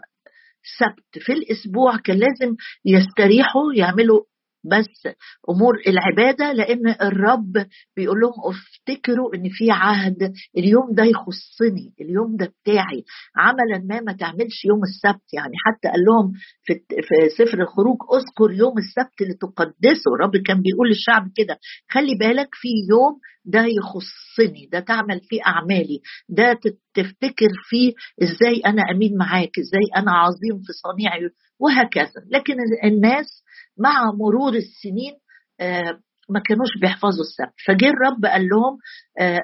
سبت 0.80 1.24
في 1.24 1.34
الأسبوع 1.34 1.98
كان 1.98 2.18
لازم 2.18 2.56
يستريحوا 2.86 3.74
يعملوا 3.76 4.22
بس 4.66 5.14
أمور 5.50 5.74
العبادة 5.88 6.52
لأن 6.52 6.88
الرب 7.02 7.54
بيقول 7.98 8.20
لهم 8.20 8.34
افتكروا 8.46 9.36
إن 9.36 9.50
في 9.50 9.72
عهد 9.72 10.34
اليوم 10.58 10.94
ده 10.94 11.04
يخصني 11.04 11.94
اليوم 12.02 12.36
ده 12.36 12.46
بتاعي. 12.64 13.04
عملا 13.38 13.86
ما 13.90 14.02
ما 14.02 14.14
تعملش 14.14 14.66
يوم 14.66 14.80
السبت 14.84 15.34
يعني 15.34 15.54
حتى 15.66 15.88
قال 15.88 16.02
لهم 16.06 16.32
في 16.64 16.74
في 16.90 17.30
سفر 17.38 17.62
الخروج 17.62 17.98
اذكر 18.14 18.52
يوم 18.52 18.74
السبت 18.78 19.22
لتقدسه 19.22 20.14
الرب 20.16 20.38
كان 20.38 20.62
بيقول 20.62 20.88
للشعب 20.90 21.32
كده 21.36 21.58
خلي 21.92 22.16
بالك 22.20 22.50
في 22.52 22.68
يوم 22.90 23.20
ده 23.46 23.66
يخصني 23.66 24.70
ده 24.72 24.80
تعمل 24.80 25.20
فيه 25.30 25.42
أعمالي 25.48 26.00
ده 26.30 26.60
تفتكر 26.94 27.50
فيه 27.70 27.94
إزاي 28.24 28.62
أنا 28.66 28.82
أمين 28.92 29.18
معاك 29.18 29.52
إزاي 29.60 29.86
أنا 30.04 30.12
عظيم 30.12 30.58
في 30.66 30.74
صنيعي 30.84 31.30
وهكذا. 31.60 32.22
لكن 32.32 32.56
الناس 32.84 33.44
مع 33.78 34.12
مرور 34.12 34.54
السنين 34.54 35.14
آه، 35.60 36.00
ما 36.30 36.40
كانوش 36.40 36.70
بيحفظوا 36.82 37.24
السبت. 37.24 37.54
فجه 37.68 37.90
الرب 37.90 38.26
قال 38.26 38.48
لهم 38.48 38.78
آه، 39.20 39.42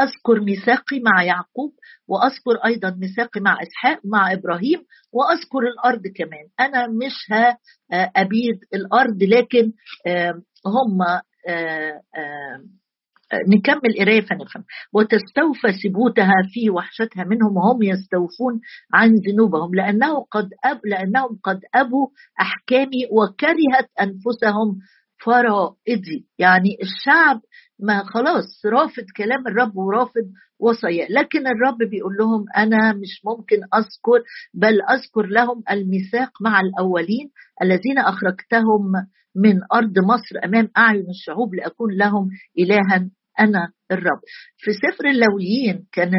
أذكر 0.00 0.40
ميثاقي 0.40 1.00
مع 1.00 1.22
يعقوب 1.22 1.72
وأذكر 2.08 2.56
أيضا 2.64 2.90
ميثاقي 2.90 3.40
مع 3.40 3.58
إسحاق 3.62 4.00
مع 4.04 4.32
إبراهيم 4.32 4.84
وأذكر 5.12 5.58
الأرض 5.58 6.02
كمان. 6.06 6.48
أنا 6.60 6.86
مش 6.86 7.32
هابيد 7.92 8.58
الأرض 8.74 9.22
لكن 9.22 9.72
هم 10.66 10.98
نكمل 13.48 13.98
قراية 14.00 14.20
فنفهم 14.20 14.64
وتستوفى 14.92 15.72
ثبوتها 15.84 16.34
في 16.52 16.70
وحشتها 16.70 17.24
منهم 17.24 17.56
وهم 17.56 17.82
يستوفون 17.82 18.60
عن 18.94 19.14
ذنوبهم. 19.14 19.74
لأنه 19.74 20.20
قد 20.30 20.48
أب 20.64 20.80
لأنهم 20.84 21.38
قد 21.44 21.60
أبوا 21.74 22.06
أحكامي 22.40 23.06
وكرهت 23.10 23.88
أنفسهم 24.00 24.78
فرائضي. 25.24 26.26
يعني 26.38 26.76
الشعب 26.82 27.40
ما 27.80 28.04
خلاص 28.04 28.66
رافض 28.66 29.04
كلام 29.16 29.46
الرب 29.46 29.76
ورافض 29.76 30.26
وصايا 30.60 31.06
لكن 31.10 31.46
الرب 31.46 31.78
بيقول 31.90 32.16
لهم 32.20 32.44
أنا 32.56 32.92
مش 32.92 33.22
ممكن 33.24 33.56
أذكر 33.56 34.22
بل 34.54 34.82
أذكر 34.82 35.26
لهم 35.26 35.62
الميثاق 35.70 36.30
مع 36.42 36.60
الأولين 36.60 37.30
الذين 37.62 37.98
أخرجتهم 37.98 38.92
من 39.36 39.60
أرض 39.74 39.98
مصر 39.98 40.44
أمام 40.44 40.68
أعين 40.76 41.06
الشعوب 41.10 41.54
لأكون 41.54 41.92
لهم 41.92 42.28
إلها 42.58 43.10
أنا 43.40 43.72
الرب. 43.92 44.20
في 44.58 44.70
سفر 44.72 45.08
اللويين 45.08 45.86
كان 45.92 46.10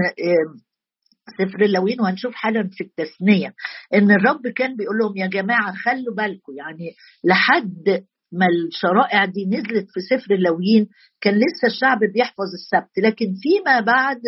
سفر 1.37 1.61
اللوين 1.61 2.01
وهنشوف 2.01 2.33
حالا 2.35 2.69
في 2.71 2.83
التثنية 2.83 3.53
إن 3.93 4.11
الرب 4.11 4.47
كان 4.47 4.75
بيقول 4.75 4.97
لهم 4.97 5.17
يا 5.17 5.27
جماعة 5.27 5.73
خلوا 5.73 6.15
بالكم 6.15 6.53
يعني 6.57 6.91
لحد 7.23 8.03
ما 8.31 8.45
الشرائع 8.67 9.25
دي 9.25 9.45
نزلت 9.45 9.87
في 9.91 9.99
سفر 9.99 10.33
اللويين 10.33 10.87
كان 11.21 11.33
لسه 11.33 11.67
الشعب 11.67 11.99
بيحفظ 12.13 12.49
السبت 12.53 12.97
لكن 12.97 13.25
فيما 13.41 13.79
بعد 13.79 14.21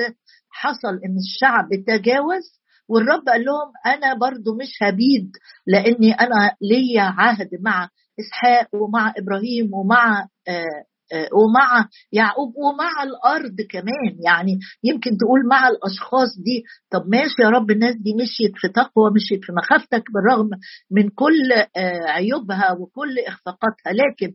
حصل 0.50 1.00
إن 1.06 1.16
الشعب 1.18 1.70
تجاوز 1.88 2.64
والرب 2.90 3.24
قال 3.28 3.46
لهم 3.46 3.72
أنا 3.86 4.14
برضو 4.14 4.56
مش 4.62 4.72
هبيد 4.82 5.32
لأني 5.68 6.12
أنا 6.14 6.56
ليا 6.62 7.02
عهد 7.02 7.50
مع 7.62 7.90
إسحاق 8.20 8.68
ومع 8.76 9.14
إبراهيم 9.18 9.74
ومع 9.74 10.28
آه، 10.48 10.84
ومع 11.12 11.88
يعقوب 12.12 12.54
ومع 12.58 13.04
الأرض 13.04 13.56
كمان. 13.70 14.12
يعني 14.26 14.60
يمكن 14.84 15.12
تقول 15.18 15.48
مع 15.50 15.68
الأشخاص 15.68 16.30
دي 16.46 16.64
طب 16.92 17.04
ماشي 17.08 17.42
يا 17.42 17.50
رب 17.50 17.72
الناس 17.72 17.96
دي 17.96 18.14
مشيت 18.22 18.52
في 18.56 18.68
تقوى 18.68 19.12
مشيت 19.16 19.40
في 19.46 19.52
مخافتك 19.52 20.04
بالرغم 20.14 20.50
من 20.92 21.10
كل 21.10 21.52
آه، 21.78 22.04
عيوبها 22.12 22.72
وكل 22.80 23.20
إخفاقاتها. 23.28 23.92
لكن 23.94 24.34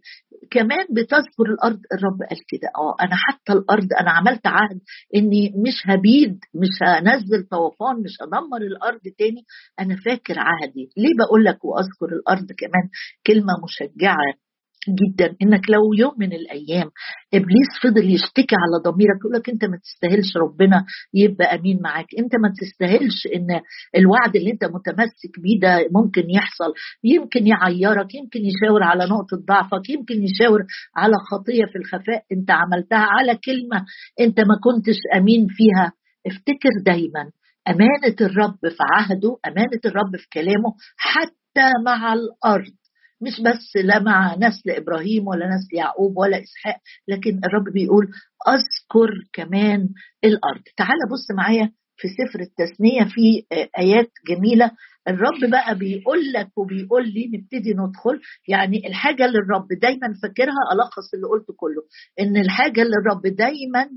كمان 0.51 0.87
بتذكر 0.91 1.47
الأرض 1.55 1.81
الرب 1.93 2.19
قال 2.31 2.39
كده 2.49 2.69
آه 2.77 2.95
أنا 3.05 3.17
حتى 3.17 3.53
الأرض 3.53 3.89
أنا 4.01 4.11
عملت 4.11 4.47
عهد 4.47 4.81
إني 5.17 5.55
مش 5.67 5.75
هبيد 5.87 6.39
مش 6.55 6.75
هنزل 6.83 7.43
طوفان 7.51 7.97
مش 8.05 8.13
هدمر 8.23 8.61
الأرض 8.63 9.01
تاني. 9.19 9.43
أنا 9.81 9.97
فاكر 10.05 10.35
عهدي. 10.39 10.91
ليه 10.97 11.15
بقول 11.19 11.45
لك 11.45 11.65
وأذكر 11.65 12.07
الأرض 12.13 12.53
كمان 12.53 12.89
كلمة 13.27 13.53
مشجعة؟ 13.65 14.48
جدا. 14.89 15.37
إنك 15.43 15.71
لو 15.71 15.93
يوم 15.99 16.15
من 16.19 16.33
الأيام 16.33 16.91
إبليس 17.35 17.71
فضل 17.83 18.11
يشتكي 18.15 18.57
على 18.63 18.83
ضميرك 18.93 19.19
يقول 19.21 19.33
لك 19.35 19.49
أنت 19.49 19.65
ما 19.65 19.77
تستاهلش 19.83 20.37
ربنا 20.37 20.85
يبقى 21.15 21.55
أمين 21.55 21.79
معاك. 21.83 22.07
أنت 22.19 22.33
ما 22.43 22.53
تستاهلش 22.61 23.27
إن 23.37 23.61
الوعد 23.97 24.37
اللي 24.37 24.51
أنت 24.53 24.65
متمسك 24.65 25.41
بيه 25.43 25.61
ده 25.61 25.89
ممكن 25.93 26.31
يحصل. 26.31 26.73
يمكن 27.05 27.47
يعيرك 27.47 28.15
يمكن 28.15 28.41
يشاور 28.45 28.83
على 28.83 29.05
نقطة 29.05 29.37
ضعفك 29.49 29.91
يمكن 29.91 30.15
يشاور 30.23 30.61
على 30.97 31.15
خطية 31.31 31.65
في 31.73 31.79
الخفاء 31.79 32.23
أنت 32.33 32.51
عملتها 32.51 32.99
على 33.17 33.39
كلمة 33.45 33.85
أنت 34.21 34.41
ما 34.41 34.55
كنتش 34.65 34.97
أمين 35.17 35.47
فيها. 35.51 35.93
افتكر 36.27 36.71
دايما 36.87 37.31
أمانة 37.69 38.17
الرب 38.21 38.59
في 38.63 38.83
عهده 38.93 39.37
أمانة 39.47 39.81
الرب 39.87 40.17
في 40.17 40.27
كلامه 40.33 40.71
حتى 40.97 41.73
مع 41.85 42.13
الأرض. 42.13 42.73
مش 43.23 43.41
بس 43.41 43.77
لا 43.85 43.99
مع 43.99 44.35
نسل 44.35 44.71
إبراهيم 44.71 45.27
ولا 45.27 45.47
نسل 45.47 45.77
يعقوب 45.77 46.17
ولا 46.17 46.43
إسحاق 46.43 46.77
لكن 47.09 47.41
الرب 47.45 47.65
بيقول 47.75 48.07
أذكر 48.49 49.11
كمان 49.33 49.89
الأرض. 50.25 50.63
تعال 50.77 50.99
بص 51.13 51.31
معايا 51.37 51.73
في 51.97 52.09
سفر 52.09 52.41
التثنية 52.41 53.05
في 53.05 53.45
آيات 53.79 54.11
جميلة. 54.29 54.71
الرب 55.09 55.51
بقى 55.51 55.79
بيقول 55.79 56.33
لك 56.33 56.59
وبيقول 56.59 57.09
لي 57.09 57.27
نبتدي 57.35 57.75
ندخل. 57.75 58.21
يعني 58.49 58.87
الحاجة 58.89 59.25
اللي 59.25 59.39
الرب 59.39 59.69
دايما 59.83 60.15
فاكرها 60.23 60.63
ألخص 60.73 61.15
اللي 61.15 61.27
قلته 61.27 61.55
كله 61.57 61.83
إن 62.21 62.37
الحاجة 62.37 62.83
اللي 62.83 62.97
الرب 63.03 63.23
دايما 63.37 63.89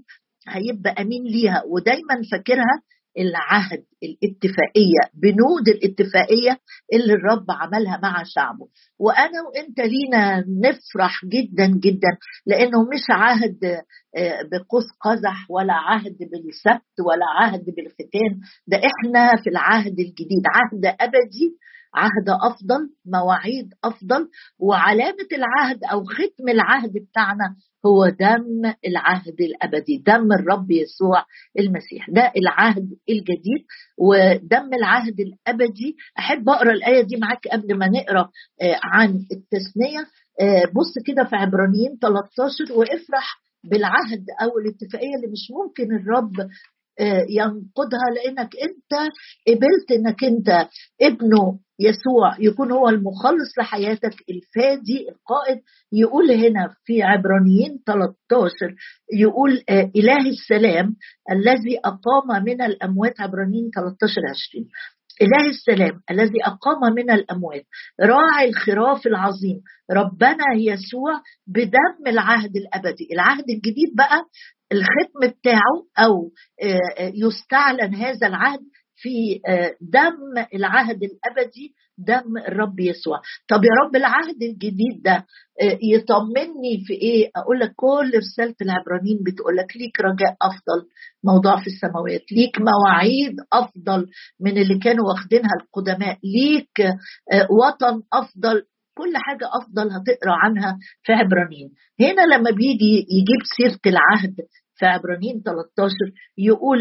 هيبقى 0.48 1.02
أمين 1.02 1.24
ليها 1.24 1.64
ودايما 1.68 2.16
فاكرها 2.32 2.82
العهد 3.18 3.84
الاتفاقية 4.04 5.02
بنود 5.14 5.68
الاتفاقية 5.68 6.60
اللي 6.94 7.14
الرب 7.14 7.46
عملها 7.52 8.00
مع 8.04 8.24
شعبه. 8.26 8.68
وأنا 9.00 9.42
وأنت 9.48 9.80
لينا 9.80 10.46
نفرح 10.48 11.26
جدا 11.26 11.66
جدا 11.68 12.18
لأنه 12.46 12.82
مش 12.84 13.06
عهد 13.10 13.64
آه، 14.18 14.42
بقوس 14.52 14.84
قزح 15.02 15.46
ولا 15.50 15.74
عهد 15.74 16.18
بالسبت 16.20 16.96
ولا 17.08 17.26
عهد 17.40 17.66
بالختان 17.66 18.40
ده 18.68 18.78
إحنا 18.78 19.32
في 19.44 19.50
العهد 19.50 20.00
الجديد 20.00 20.44
عهد 20.56 20.86
أبدي 21.02 21.58
عهد 21.94 22.30
أفضل 22.52 22.90
مواعيد 23.06 23.74
أفضل 23.84 24.28
وعلامة 24.60 25.28
العهد 25.34 25.84
أو 25.92 26.04
ختم 26.04 26.50
العهد 26.50 26.94
بتاعنا 26.94 27.56
هو 27.86 28.10
دم 28.10 28.74
العهد 28.88 29.42
الأبدي 29.42 29.98
دم 30.08 30.34
الرب 30.34 30.72
يسوع 30.72 31.26
المسيح. 31.60 32.10
ده 32.10 32.32
العهد 32.38 32.90
الجديد 33.10 33.66
ودم 33.98 34.74
العهد 34.74 35.20
الأبدي. 35.20 35.96
أحب 36.20 36.50
أقرأ 36.50 36.72
الآية 36.72 37.02
دي 37.04 37.18
معاك 37.18 37.48
قبل 37.52 37.78
ما 37.78 37.88
نقرأ 37.88 38.30
آه، 38.62 38.80
عن 38.84 39.10
التثنية. 39.32 40.00
آه، 40.42 40.66
بص 40.66 40.94
كده 41.08 41.24
في 41.24 41.36
عبرانيين 41.36 41.98
13 42.02 42.74
وافرح 42.74 43.42
بالعهد 43.64 44.26
أو 44.42 44.58
الاتفاقية 44.58 45.16
اللي 45.16 45.28
مش 45.28 45.48
ممكن 45.64 45.96
الرب 45.96 46.34
ينقضها 47.30 48.08
لأنك 48.16 48.50
أنت 48.64 49.12
قبلت 49.48 49.92
إنك 49.92 50.24
أنت 50.24 50.68
ابنه 51.02 51.60
يسوع. 51.80 52.36
يكون 52.40 52.72
هو 52.72 52.90
المخلص 52.90 53.58
لحياتك. 53.60 54.16
الفادي 54.30 55.10
القائد. 55.10 55.60
يقول 55.94 56.32
هنا 56.32 56.76
في 56.86 57.04
عبرانيين 57.04 57.80
13 57.86 58.76
يقول 59.14 59.64
آه، 59.70 59.92
اله 59.96 60.30
السلام 60.30 60.96
الذي 61.32 61.80
أقام 61.86 62.44
من 62.46 62.62
الأموات. 62.62 63.22
عبرانيين 63.22 63.70
13 63.76 64.22
20 64.30 64.68
إله 65.22 65.50
السلام 65.50 66.02
الذي 66.12 66.44
أقام 66.46 66.94
من 66.96 67.12
الأموات. 67.12 67.66
راعي 68.02 68.50
الخراف 68.50 69.08
العظيم. 69.08 69.62
ربنا 69.92 70.46
يسوع 70.58 71.22
بدم 71.48 72.08
العهد 72.08 72.56
الأبدي. 72.56 73.08
العهد 73.14 73.50
الجديد 73.50 73.96
بقى 73.98 74.22
الختم 74.72 75.20
بتاعه 75.40 76.06
أو 76.06 76.32
آه، 76.64 76.80
آه، 77.04 77.12
يستعلن 77.16 77.96
هذا 77.96 78.28
العهد 78.28 78.60
في 78.96 79.42
آه، 79.48 79.76
دم 79.82 80.46
العهد 80.56 81.00
الأبدي 81.04 81.74
دم 81.98 82.38
الرب 82.48 82.80
يسوع. 82.80 83.22
طب 83.48 83.64
يا 83.64 83.86
رب 83.86 83.96
العهد 83.96 84.44
الجديد 84.44 85.02
ده 85.06 85.26
يطمني 85.94 86.84
في 86.88 86.94
إيه؟ 86.94 87.30
أقول 87.36 87.60
لك 87.60 87.74
كل 87.76 88.12
رسالة 88.18 88.56
العبرانيين 88.62 89.18
بتقول 89.26 89.58
لك 89.58 89.78
ليك 89.78 90.00
رجاء 90.00 90.36
أفضل 90.42 90.88
موضوع 91.24 91.62
في 91.62 91.68
السماوات 91.68 92.32
ليك 92.32 92.58
مواعيد 92.62 93.36
أفضل 93.54 94.08
من 94.40 94.58
اللي 94.58 94.80
كانوا 94.80 95.06
واخدينها 95.10 95.52
القدماء 95.62 96.18
ليك 96.24 96.94
وطن 97.50 98.02
أفضل 98.14 98.64
كل 98.98 99.14
حاجة 99.16 99.46
أفضل 99.62 99.92
هتقرأ 99.92 100.36
عنها 100.44 100.78
في 101.04 101.14
عبرانيين 101.14 101.70
هنا 102.00 102.36
لما 102.36 102.52
بيجي 102.52 102.96
يجيب 103.10 103.42
سيرة 103.58 103.80
العهد 103.94 104.36
في 104.76 104.86
عبرانيين 104.86 105.42
13 105.46 105.94
يقول 106.38 106.80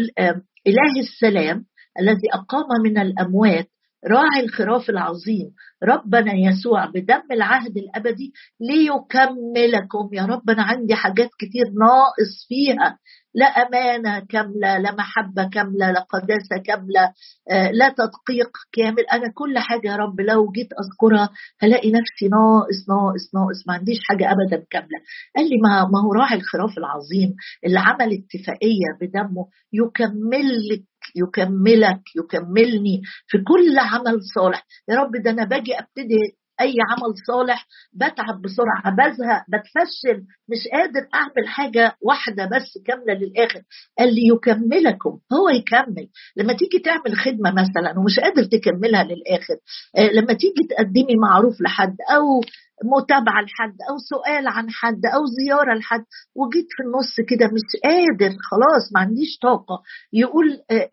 إله 0.67 0.93
السلام 0.99 1.65
الذي 1.99 2.27
أقام 2.33 2.81
من 2.83 2.97
الأموات 2.97 3.67
راعي 4.07 4.43
الخراف 4.45 4.89
العظيم. 4.89 5.51
ربنا 5.83 6.33
يسوع 6.33 6.85
بدم 6.85 7.21
العهد 7.31 7.77
الأبدي 7.77 8.33
ليكملكم. 8.59 10.09
يا 10.13 10.25
رب 10.25 10.49
أنا 10.49 10.63
عندي 10.63 10.95
حاجات 10.95 11.29
كتير 11.39 11.65
ناقص 11.79 12.45
فيها. 12.47 12.97
لا 13.35 13.45
أمانة 13.45 14.19
كاملة 14.29 14.77
لا 14.77 14.91
محبة 14.91 15.49
كاملة 15.49 15.91
لا 15.91 15.99
قداسة 15.99 16.63
كاملة 16.65 17.13
آه، 17.51 17.71
لا 17.71 17.89
تدقيق 17.89 18.51
كامل. 18.73 19.05
أنا 19.13 19.31
كل 19.35 19.59
حاجة 19.59 19.87
يا 19.87 19.95
رب 19.95 20.21
لو 20.21 20.51
جيت 20.51 20.69
أذكرها 20.73 21.29
هلاقي 21.59 21.91
نفسي 21.91 22.27
ناقص 22.27 22.89
ناقص 22.89 23.35
ناقص. 23.35 23.67
ما 23.67 23.73
عنديش 23.73 23.97
حاجة 24.09 24.31
ابدا 24.31 24.65
كاملة. 24.69 24.99
قال 25.35 25.49
لي 25.49 25.57
ما 25.63 25.85
ما 25.85 25.99
هو 26.01 26.13
راعي 26.13 26.37
الخراف 26.37 26.77
العظيم. 26.77 27.35
اللي 27.65 27.79
عمل 27.79 28.13
اتفاقيه 28.13 28.87
بدمه 29.01 29.47
يكمل 29.73 30.47
لك 30.71 30.90
يكملك 31.15 32.01
يكملني 32.17 33.01
في 33.27 33.37
كل 33.37 33.79
عمل 33.79 34.19
صالح. 34.35 34.65
يا 34.89 34.95
رب 34.95 35.11
ده 35.23 35.31
أنا 35.31 35.43
باجي 35.45 35.79
أبتدي 35.79 36.15
أي 36.61 36.73
عمل 36.89 37.13
صالح 37.27 37.67
بتعب 37.93 38.41
بسرعة 38.41 38.95
بزهق 38.95 39.43
بتفشل 39.49 40.23
مش 40.49 40.67
قادر 40.73 41.07
أعمل 41.13 41.47
حاجة 41.47 41.95
واحدة 42.01 42.45
بس 42.45 42.77
كاملة 42.87 43.13
للآخر. 43.13 43.61
قال 43.99 44.15
لي 44.15 44.21
يكملكم 44.27 45.19
هو 45.33 45.49
يكمل. 45.49 46.07
لما 46.37 46.53
تيجي 46.53 46.79
تعمل 46.79 47.15
خدمة 47.17 47.51
مثلا 47.51 47.99
ومش 47.99 48.19
قادر 48.19 48.43
تكملها 48.43 49.03
للآخر 49.03 49.55
آه، 49.97 50.09
لما 50.13 50.33
تيجي 50.33 50.67
تقدمي 50.69 51.15
معروف 51.21 51.61
لحد 51.61 51.95
أو 52.15 52.41
متابعة 52.83 53.41
لحد 53.41 53.75
أو 53.89 53.97
سؤال 54.09 54.47
عن 54.47 54.69
حد 54.69 55.05
أو 55.05 55.25
زيارة 55.25 55.73
لحد 55.73 56.03
وجيت 56.35 56.67
في 56.77 56.83
النص 56.83 57.15
كده 57.29 57.45
مش 57.47 57.69
قادر 57.83 58.35
خلاص 58.51 58.93
ما 58.93 58.99
عنديش 58.99 59.37
طاقة. 59.41 59.81
يقول 60.13 60.47
آه، 60.71 60.89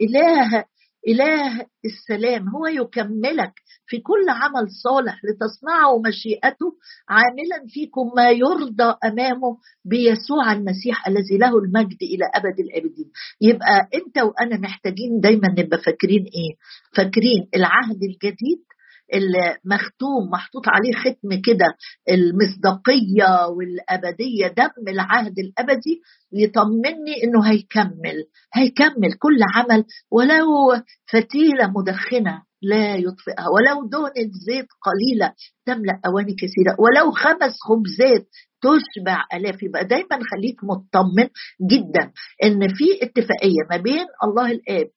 إله 1.09 1.67
السلام 1.85 2.49
هو 2.49 2.67
يكملك 2.67 3.53
في 3.87 3.99
كل 3.99 4.27
عمل 4.29 4.69
صالح 4.85 5.21
لتصنعوا 5.25 6.03
مشيئته 6.09 6.67
عاملا 7.09 7.67
فيكم 7.69 8.11
ما 8.17 8.31
يرضى 8.31 8.95
أمامه 9.05 9.57
بيسوع 9.85 10.53
المسيح 10.53 11.07
الذي 11.09 11.39
له 11.39 11.59
المجد 11.59 11.99
إلى 12.03 12.25
أبد 12.35 12.61
الآبدين. 12.61 13.11
يبقى 13.41 13.89
أنت 13.95 14.19
وأنا 14.19 14.57
محتاجين 14.59 15.21
دايما 15.21 15.49
نبقى 15.59 15.79
فاكرين 15.79 16.23
إيه؟ 16.25 16.53
فاكرين 16.97 17.49
العهد 17.57 18.03
الجديد 18.03 18.63
المختوم 19.15 20.31
محطوط 20.33 20.63
عليه 20.69 20.93
ختم 20.93 21.41
كده 21.45 21.67
المصداقية 22.09 23.47
والأبدية 23.57 24.47
دم 24.47 24.89
العهد 24.89 25.39
الأبدي 25.39 26.01
يطمني 26.33 27.25
إنه 27.25 27.51
هيكمل 27.51 28.25
هيكمل 28.55 29.13
كل 29.19 29.39
عمل 29.55 29.85
ولو 30.11 30.47
فتيلة 31.13 31.73
مدخنة 31.77 32.43
لا 32.63 32.95
يطفئها 32.97 33.47
ولو 33.55 33.89
دهنة 33.89 34.31
زيت 34.47 34.67
قليلة 34.83 35.33
تملأ 35.67 36.01
أواني 36.07 36.35
كثيرة 36.35 36.77
ولو 36.79 37.11
خمس 37.13 37.53
خبزات 37.69 38.29
تشبع 38.63 39.25
آلاف 39.35 39.63
يبقى 39.63 39.85
دايما 39.85 40.19
خليك 40.33 40.65
مطمن 40.65 41.29
جدا 41.71 42.13
إن 42.45 42.69
في 42.69 42.85
اتفاقية 43.03 43.63
ما 43.71 43.77
بين 43.77 44.07
الله 44.25 44.51
الآب 44.53 44.91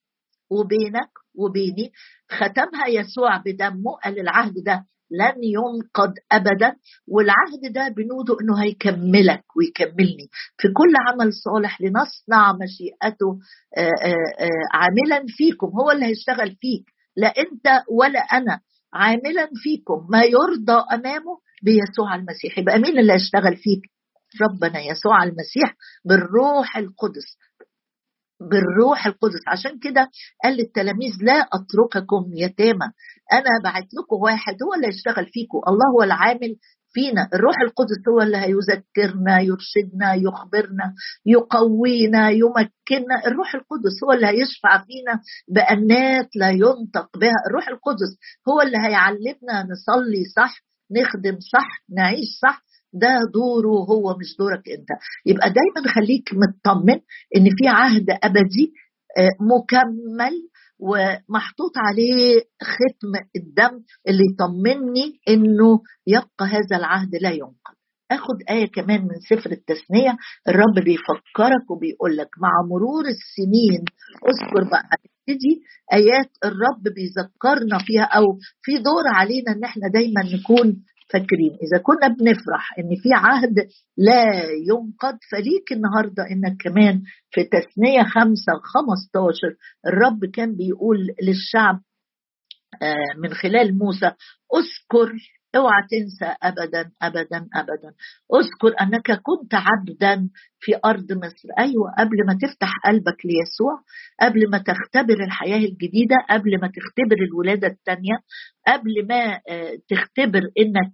وبينك 0.50 1.10
وبيني 1.34 1.92
ختمها 2.30 2.86
يسوع 2.88 3.36
بدمه 3.36 3.92
قال 4.04 4.20
العهد 4.20 4.54
ده 4.66 4.84
لن 5.10 5.34
ينقض 5.44 6.14
ابدا 6.32 6.76
والعهد 7.08 7.72
ده 7.72 7.88
بنوده 7.88 8.36
إنه 8.40 8.62
هيكملك 8.62 9.44
ويكملني. 9.56 10.28
في 10.58 10.68
كل 10.68 10.92
عمل 11.08 11.32
صالح 11.32 11.80
لنصنع 11.80 12.52
مشيئته 12.52 13.38
آه، 13.78 13.80
آه، 13.80 14.44
آه، 14.44 14.64
عاملا 14.74 15.24
فيكم 15.28 15.66
هو 15.66 15.90
اللي 15.90 16.06
هيشتغل 16.06 16.56
فيك 16.60 16.84
لا 17.16 17.28
أنت 17.28 17.82
ولا 17.90 18.18
أنا 18.18 18.60
عاملا 18.94 19.48
فيكم 19.62 20.06
ما 20.10 20.22
يرضى 20.22 20.84
أمامه 20.92 21.38
بيسوع 21.62 22.14
المسيح. 22.14 22.58
يبقى 22.58 22.78
مين 22.78 22.98
اللي 22.98 23.12
هيشتغل 23.12 23.56
فيك؟ 23.56 23.80
ربنا 24.42 24.80
يسوع 24.80 25.22
المسيح 25.24 25.76
بالروح 26.04 26.76
القدس. 26.76 27.36
بالروح 28.50 29.06
القدس. 29.06 29.40
عشان 29.48 29.78
كده 29.78 30.08
قال 30.44 30.56
للتلاميذ 30.56 31.12
لا 31.22 31.32
أترككم 31.52 32.30
يتامى. 32.34 32.86
أنا 33.32 33.52
بعت 33.64 33.88
لكم 33.98 34.16
واحد 34.22 34.54
هو 34.62 34.74
اللي 34.74 34.86
هيشتغل 34.86 35.26
فيكم. 35.26 35.58
الله 35.68 35.86
هو 35.94 36.02
العامل 36.02 36.56
فينا. 36.92 37.28
الروح 37.34 37.54
القدس 37.60 38.08
هو 38.08 38.20
اللي 38.22 38.36
هيذكرنا 38.36 39.40
يرشدنا 39.40 40.14
يخبرنا 40.14 40.94
يقوينا 41.26 42.30
يمكننا. 42.30 43.26
الروح 43.26 43.54
القدس 43.54 44.04
هو 44.04 44.12
اللي 44.12 44.26
هيشفع 44.26 44.84
فينا 44.86 45.20
بأنات 45.48 46.28
لا 46.36 46.50
ينطق 46.50 47.18
بها. 47.18 47.38
الروح 47.48 47.68
القدس 47.68 48.12
هو 48.48 48.60
اللي 48.60 48.78
هيعلمنا 48.88 49.56
نصلي 49.72 50.24
صح 50.36 50.62
نخدم 50.92 51.38
صح 51.40 51.68
نعيش 51.96 52.28
صح. 52.42 52.62
ده 52.92 53.08
دوره 53.34 53.84
هو 53.90 54.16
مش 54.20 54.36
دورك 54.38 54.62
انت. 54.68 54.88
يبقى 55.26 55.50
دايما 55.50 55.92
خليك 55.94 56.30
مطمن 56.34 57.00
إن 57.36 57.44
في 57.58 57.68
عهد 57.68 58.06
أبدي 58.22 58.72
آه، 59.18 59.28
مكمل 59.56 60.34
ومحطوط 60.78 61.72
عليه 61.76 62.40
ختم 62.62 63.12
الدم 63.36 63.84
اللي 64.08 64.22
يطمني 64.32 65.20
إنه 65.28 65.80
يبقى 66.06 66.44
هذا 66.46 66.76
العهد 66.76 67.14
لا 67.22 67.30
ينقض. 67.30 67.74
آخد 68.10 68.36
آية 68.50 68.66
كمان 68.70 69.00
من 69.02 69.20
سفر 69.30 69.50
التثنية. 69.50 70.16
الرب 70.48 70.74
بيفكرك 70.84 71.70
وبيقول 71.70 72.16
لك 72.16 72.28
مع 72.42 72.50
مرور 72.70 73.04
السنين 73.04 73.84
اذكر 74.28 74.70
بقى 74.70 74.82
هتبتدي. 74.92 75.62
آيات 75.92 76.30
الرب 76.44 76.82
بيذكرنا 76.96 77.78
فيها 77.86 78.02
أو 78.04 78.38
في 78.62 78.72
دور 78.78 79.04
علينا 79.14 79.52
إن 79.52 79.64
إحنا 79.64 79.88
دايما 79.88 80.22
نكون 80.34 80.82
فاكرين. 81.12 81.52
إذا 81.62 81.82
كنا 81.82 82.08
بنفرح 82.08 82.78
إن 82.78 82.96
في 83.02 83.08
عهد 83.14 83.54
لا 83.96 84.24
ينقض 84.68 85.18
فليك 85.32 85.72
النهاردة 85.72 86.22
إنك 86.30 86.56
كمان 86.62 87.02
في 87.30 87.44
تثنية 87.44 88.02
خمسة 88.02 88.52
خمستاشر 88.62 89.56
الرب 89.86 90.24
كان 90.24 90.56
بيقول 90.56 90.98
للشعب 91.22 91.80
آه، 92.82 93.18
من 93.18 93.34
خلال 93.34 93.78
موسى 93.78 94.06
أذكر 94.54 95.12
أوعى 95.56 95.82
تنسى 95.90 96.34
ابدا 96.42 96.90
ابدا 97.02 97.46
ابدا. 97.54 97.90
اذكر 98.34 98.80
أنك 98.80 99.10
كنت 99.22 99.54
عبدا 99.54 100.28
في 100.60 100.72
أرض 100.84 101.12
مصر. 101.12 101.48
أيوه 101.58 101.94
قبل 101.98 102.16
ما 102.26 102.38
تفتح 102.42 102.72
قلبك 102.86 103.18
ليسوع 103.24 103.74
قبل 104.22 104.50
ما 104.50 104.58
تختبر 104.58 105.24
الحياة 105.24 105.58
الجديدة 105.58 106.16
قبل 106.30 106.60
ما 106.60 106.68
تختبر 106.68 107.16
الولادة 107.28 107.68
الثانية 107.68 108.16
قبل 108.66 109.06
ما 109.08 109.40
آه، 109.48 109.78
تختبر 109.88 110.42
إنك 110.58 110.92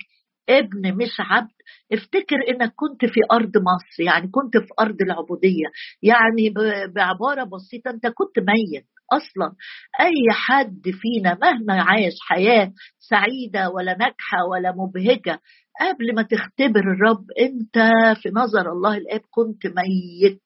ابن 0.48 0.96
مش 0.96 1.16
عبد 1.20 1.50
افتكر 1.92 2.36
إنك 2.50 2.72
كنت 2.76 3.04
في 3.04 3.20
أرض 3.32 3.52
مصر 3.56 4.02
يعني 4.02 4.28
كنت 4.28 4.56
في 4.56 4.68
أرض 4.80 5.02
العبودية. 5.02 5.66
يعني 6.02 6.54
بعبارة 6.94 7.44
بسيطة 7.44 7.90
أنت 7.90 8.06
كنت 8.06 8.38
ميت. 8.38 8.86
أصلا. 9.12 9.52
أي 10.00 10.32
حد 10.32 10.82
فينا 11.00 11.38
مهما 11.42 11.82
عاش 11.82 12.12
حياة 12.28 12.72
سعيدة 12.98 13.70
ولا 13.70 13.92
ناجحة 13.96 14.44
ولا 14.50 14.72
مبهجة 14.76 15.40
قبل 15.80 16.14
ما 16.14 16.22
تختبر 16.22 16.80
الرب 16.80 17.24
أنت 17.40 17.78
في 18.22 18.28
نظر 18.34 18.72
الله 18.72 18.96
الآب 18.96 19.20
كنت 19.30 19.66
ميت. 19.66 20.42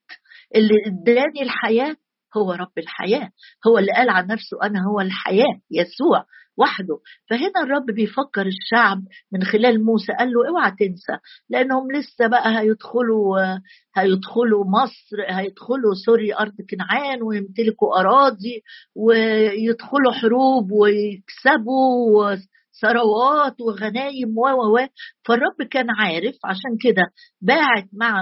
اللي 0.54 0.74
اداني 0.86 1.42
الحياة 1.42 1.96
هو 2.36 2.52
رب 2.52 2.78
الحياة. 2.78 3.30
هو 3.66 3.78
اللي 3.78 3.92
قال 3.92 4.10
عن 4.10 4.26
نفسه 4.26 4.56
أنا 4.64 4.80
هو 4.90 5.00
الحياة 5.00 5.60
يسوع. 5.70 6.24
وحده. 6.58 6.98
فهنا 7.30 7.62
الرب 7.62 7.86
بيفكر 7.86 8.46
الشعب 8.46 8.98
من 9.32 9.44
خلال 9.44 9.84
موسى 9.84 10.12
قال 10.18 10.28
له 10.32 10.48
اوعى 10.48 10.70
تنسى 10.70 11.18
لأنهم 11.50 11.92
لسه 11.92 12.26
بقى 12.26 12.58
هيدخلوا 12.60 13.38
هيدخلوا 13.96 14.64
مصر 14.64 15.16
هيدخلوا 15.28 15.94
سوري 16.06 16.34
أرض 16.34 16.54
كنعان 16.70 17.22
ويمتلكوا 17.22 18.00
أراضي 18.00 18.62
ويدخلوا 18.96 20.12
حروب 20.12 20.72
ويكسبوا 20.72 22.36
ثروات 22.82 23.60
وغنايم 23.60 24.38
و 24.38 24.48
و. 24.76 24.86
فالرب 25.24 25.62
كان 25.70 25.86
عارف 25.98 26.34
عشان 26.44 26.76
كده 26.80 27.02
باعت 27.40 27.88
مع 27.92 28.16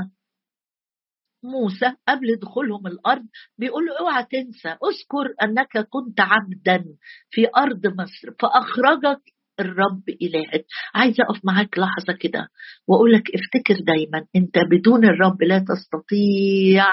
موسى 1.43 1.93
قبل 2.09 2.37
دخولهم 2.43 2.87
الأرض 2.87 3.27
بيقول 3.59 3.87
له 3.87 3.99
اوعى 4.01 4.25
تنسى 4.25 4.69
اذكر 4.69 5.35
أنك 5.43 5.89
كنت 5.89 6.21
عبدا 6.21 6.85
في 7.31 7.47
أرض 7.57 7.87
مصر 7.87 8.35
فأخرجك 8.41 9.21
الرب 9.61 10.03
إلهك. 10.23 10.65
عايزة 10.95 11.25
أقف 11.25 11.41
معاك 11.45 11.79
لحظة 11.79 12.13
كده 12.21 12.49
وأقول 12.89 13.13
لك 13.13 13.23
افتكر 13.35 13.75
دايما 13.85 14.27
أنت 14.37 14.59
بدون 14.71 15.05
الرب 15.05 15.43
لا 15.43 15.59
تستطيع 15.59 16.87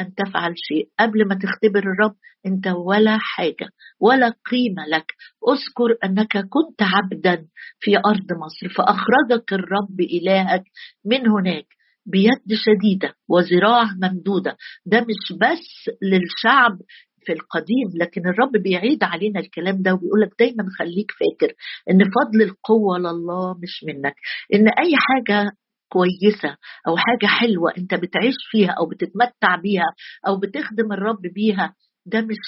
أن 0.00 0.14
تفعل 0.14 0.54
شيء. 0.56 0.88
قبل 1.00 1.28
ما 1.28 1.34
تختبر 1.34 1.78
الرب 1.78 2.16
أنت 2.46 2.66
ولا 2.66 3.18
حاجة 3.18 3.68
ولا 4.00 4.34
قيمة 4.50 4.86
لك. 4.86 5.12
اذكر 5.48 5.96
أنك 6.04 6.36
كنت 6.36 6.82
عبدا 6.82 7.46
في 7.80 7.96
أرض 7.98 8.32
مصر 8.32 8.68
فأخرجك 8.76 9.52
الرب 9.52 10.00
إلهك 10.00 10.64
من 11.04 11.28
هناك. 11.28 11.66
بيد 12.10 12.54
شديدة 12.54 13.14
وذراع 13.28 13.84
ممدودة. 14.02 14.56
ده 14.86 15.00
مش 15.00 15.38
بس 15.40 15.90
للشعب 16.02 16.78
في 17.26 17.32
القديم 17.32 17.88
لكن 17.94 18.28
الرب 18.28 18.52
بيعيد 18.52 19.04
علينا 19.04 19.40
الكلام 19.40 19.82
ده 19.82 19.94
وبيقول 19.94 20.20
لك 20.20 20.30
دايما 20.38 20.64
خليك 20.78 21.10
فاكر 21.10 21.54
إن 21.90 21.98
فضل 21.98 22.42
القوة 22.42 22.98
لله 22.98 23.54
مش 23.62 23.84
منك. 23.86 24.14
إن 24.54 24.68
أي 24.68 24.92
حاجة 24.96 25.50
كويسة 25.88 26.56
أو 26.88 26.96
حاجة 26.96 27.26
حلوة 27.26 27.72
أنت 27.78 27.94
بتعيش 27.94 28.34
فيها 28.50 28.70
أو 28.70 28.86
بتتمتع 28.88 29.56
بيها 29.56 29.94
أو 30.26 30.36
بتخدم 30.40 30.92
الرب 30.92 31.22
بيها 31.34 31.74
ده 32.06 32.20
مش 32.20 32.38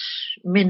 من 0.46 0.68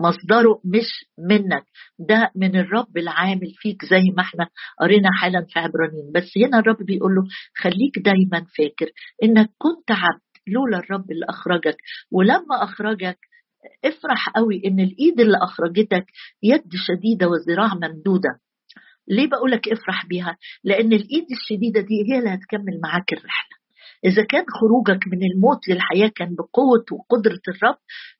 مصدره 0.00 0.60
مش 0.64 0.88
منك. 1.18 1.64
ده 1.98 2.30
من 2.36 2.56
الرب 2.56 2.96
العامل 2.96 3.52
فيك 3.56 3.84
زي 3.84 4.02
ما 4.16 4.22
إحنا 4.22 4.46
قرينا 4.80 5.08
حالا 5.12 5.46
في 5.48 5.58
عبرانيين. 5.58 6.12
بس 6.14 6.30
هنا 6.46 6.58
الرب 6.58 6.76
بيقول 6.86 7.14
له 7.14 7.22
خليك 7.56 7.98
دايما 8.04 8.46
فاكر 8.58 8.90
إنك 9.22 9.50
كنت 9.58 9.90
عبد 9.90 10.20
لولا 10.48 10.78
الرب 10.78 11.10
اللي 11.10 11.26
أخرجك. 11.28 11.76
ولما 12.12 12.64
أخرجك 12.64 13.18
افرح 13.84 14.28
قوي 14.28 14.62
إن 14.66 14.80
الإيد 14.80 15.20
اللي 15.20 15.38
أخرجتك 15.42 16.04
يد 16.42 16.70
شديدة 16.74 17.26
وذراع 17.28 17.74
ممدودة. 17.74 18.40
ليه 19.08 19.28
بقول 19.28 19.50
لك 19.50 19.68
افرح 19.68 20.06
بيها؟ 20.06 20.36
لأن 20.64 20.92
الإيد 20.92 21.26
الشديدة 21.30 21.80
دي 21.80 21.94
هي 22.08 22.18
اللي 22.18 22.30
هتكمل 22.30 22.80
معاك 22.82 23.12
الرحلة. 23.12 23.59
إذا 24.04 24.24
كان 24.24 24.44
خروجك 24.60 25.06
من 25.06 25.18
الموت 25.34 25.68
للحياة 25.68 26.10
كان 26.16 26.34
بقوة 26.34 26.84
وقدرة 26.92 27.40
الرب 27.48 27.76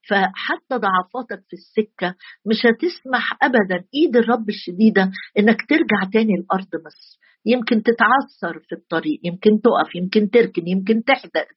فحتى 0.08 0.74
ضعفاتك 0.74 1.44
في 1.48 1.52
السكة 1.56 2.14
مش 2.46 2.56
هتسمح 2.66 3.38
أبدا 3.42 3.84
إيد 3.94 4.16
الرب 4.16 4.48
الشديدة 4.48 5.10
إنك 5.38 5.56
ترجع 5.68 6.10
تاني 6.12 6.32
لأرض 6.36 6.68
مصر. 6.86 7.20
يمكن 7.46 7.82
تتعثر 7.82 8.60
في 8.68 8.74
الطريق 8.74 9.20
يمكن 9.24 9.50
تقف 9.60 9.94
يمكن 9.94 10.30
تركن 10.30 10.68
يمكن 10.68 11.02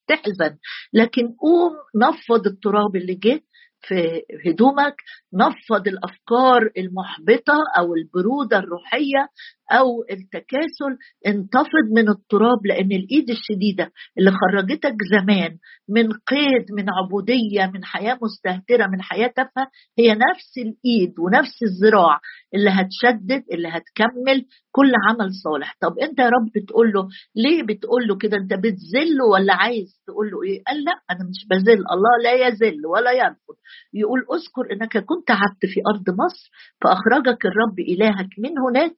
تحزن 0.08 0.58
لكن 0.94 1.28
قوم 1.28 1.72
نفض 1.96 2.48
التراب 2.48 2.96
اللي 2.96 3.16
جه 3.16 3.42
في 3.88 4.22
هدومك 4.46 4.96
نفض 5.34 5.88
الأفكار 5.88 6.72
المحبطة 6.78 7.58
أو 7.78 7.96
البرودة 7.96 8.58
الروحية 8.60 9.28
أو 9.71 10.04
التكاسل 10.12 10.97
انتفض 11.28 11.86
من 11.95 12.10
التراب 12.10 12.65
لأن 12.65 12.91
الإيد 12.91 13.30
الشديدة 13.30 13.91
اللي 14.17 14.32
خرجتك 14.32 14.95
زمان 15.12 15.58
من 15.89 16.12
قيد 16.12 16.65
من 16.78 16.86
عبودية 16.89 17.71
من 17.73 17.84
حياة 17.84 18.19
مستهترة 18.21 18.88
من 18.88 19.02
حياة 19.02 19.28
تافهة 19.28 19.67
هي 19.99 20.12
نفس 20.13 20.58
الإيد 20.58 21.19
ونفس 21.19 21.63
الذراع 21.63 22.19
اللي 22.56 22.69
هتشدد 22.69 23.43
اللي 23.54 23.67
هتكمل 23.67 24.45
كل 24.71 24.91
عمل 25.10 25.30
صالح. 25.43 25.76
طب 25.82 25.99
أنت 25.99 26.19
يا 26.19 26.30
رب 26.30 26.49
بتقول 26.56 26.91
له 26.93 27.08
ليه 27.36 27.63
بتقول 27.63 28.08
له 28.08 28.17
كده؟ 28.17 28.38
أنت 28.38 28.54
بتذله 28.54 29.26
ولا 29.34 29.54
عايز 29.54 30.02
تقول 30.08 30.32
له 30.32 30.43
إيه؟ 30.43 30.63
قال 30.67 30.84
لا 30.84 30.91
أنا 31.12 31.30
مش 31.30 31.47
بذل. 31.49 31.84
الله 31.91 32.13
لا 32.23 32.34
يذل 32.47 32.86
ولا 32.86 33.12
يرفض 33.12 33.56
يقول 33.93 34.19
أذكر 34.19 34.73
إنك 34.73 34.97
كنت 34.97 35.32
عبد 35.32 35.62
في 35.73 35.82
أرض 35.93 36.10
مصر 36.10 36.49
فأخرجك 36.82 37.45
الرب 37.45 37.80
إلهك 37.80 38.30
من 38.38 38.52
هناك 38.69 38.95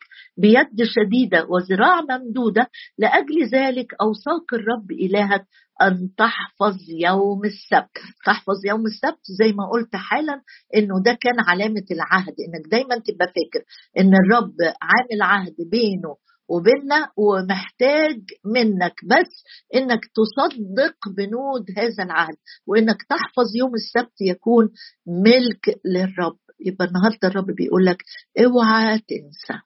بيد 0.55 0.87
شديدة 0.87 1.45
وذراع 1.49 2.01
ممدودة 2.01 2.67
لأجل 2.97 3.45
ذلك 3.53 3.93
أوصاك 4.01 4.53
الرب 4.53 4.91
إلهك 4.91 5.45
أن 5.81 6.09
تحفظ 6.17 6.77
يوم 7.01 7.41
السبت. 7.45 7.97
تحفظ 8.25 8.65
يوم 8.65 8.85
السبت 8.85 9.23
زي 9.39 9.51
ما 9.53 9.69
قلت 9.73 9.95
حالا 9.95 10.41
إنه 10.75 11.03
ده 11.05 11.17
كان 11.21 11.39
علامة 11.47 11.85
العهد 11.91 12.33
إنك 12.47 12.71
دايما 12.71 12.95
تبقى 12.95 13.27
فاكر 13.27 13.65
إن 13.99 14.13
الرب 14.15 14.53
عامل 14.81 15.21
عهد 15.21 15.55
بينه 15.71 16.15
وبيننا 16.49 17.09
ومحتاج 17.17 18.19
منك 18.45 18.93
بس 19.05 19.43
إنك 19.75 19.99
تصدق 20.05 20.95
بنود 21.17 21.65
هذا 21.77 22.03
العهد 22.03 22.35
وإنك 22.67 22.97
تحفظ 23.09 23.55
يوم 23.55 23.71
السبت 23.73 24.21
يكون 24.21 24.69
ملك 25.07 25.79
للرب. 25.85 26.37
يبقى 26.65 26.85
النهارده 26.85 27.27
الرب 27.27 27.45
بيقول 27.45 27.85
لك 27.85 28.03
اوعى 28.45 28.99
تنسى. 28.99 29.59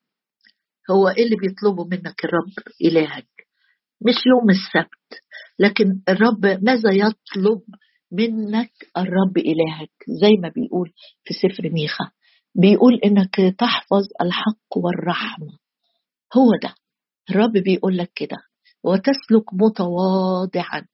هو 0.92 1.08
إيه 1.08 1.24
اللي 1.26 1.36
بيطلبه 1.36 1.84
منك 1.86 2.26
الرب 2.26 2.54
إلهك؟ 2.82 3.28
مش 4.02 4.16
يوم 4.26 4.50
السبت 4.50 5.22
لكن 5.60 6.02
الرب 6.10 6.46
ماذا 6.46 6.92
يطلب 6.92 7.62
منك 8.12 8.72
الرب 8.98 9.38
إلهك؟ 9.38 9.92
زي 10.08 10.32
ما 10.42 10.50
بيقول 10.56 10.92
في 11.24 11.34
سفر 11.34 11.70
ميخا 11.70 12.12
بيقول 12.56 13.00
إنك 13.06 13.36
تحفظ 13.60 14.08
الحق 14.22 14.78
والرحمة. 14.78 15.58
هو 16.38 16.50
ده. 16.64 16.76
الرب 17.30 17.52
بيقول 17.52 17.98
لك 17.98 18.12
كده 18.16 18.38
وتسلك 18.84 19.54
متواضعا. 19.54 20.86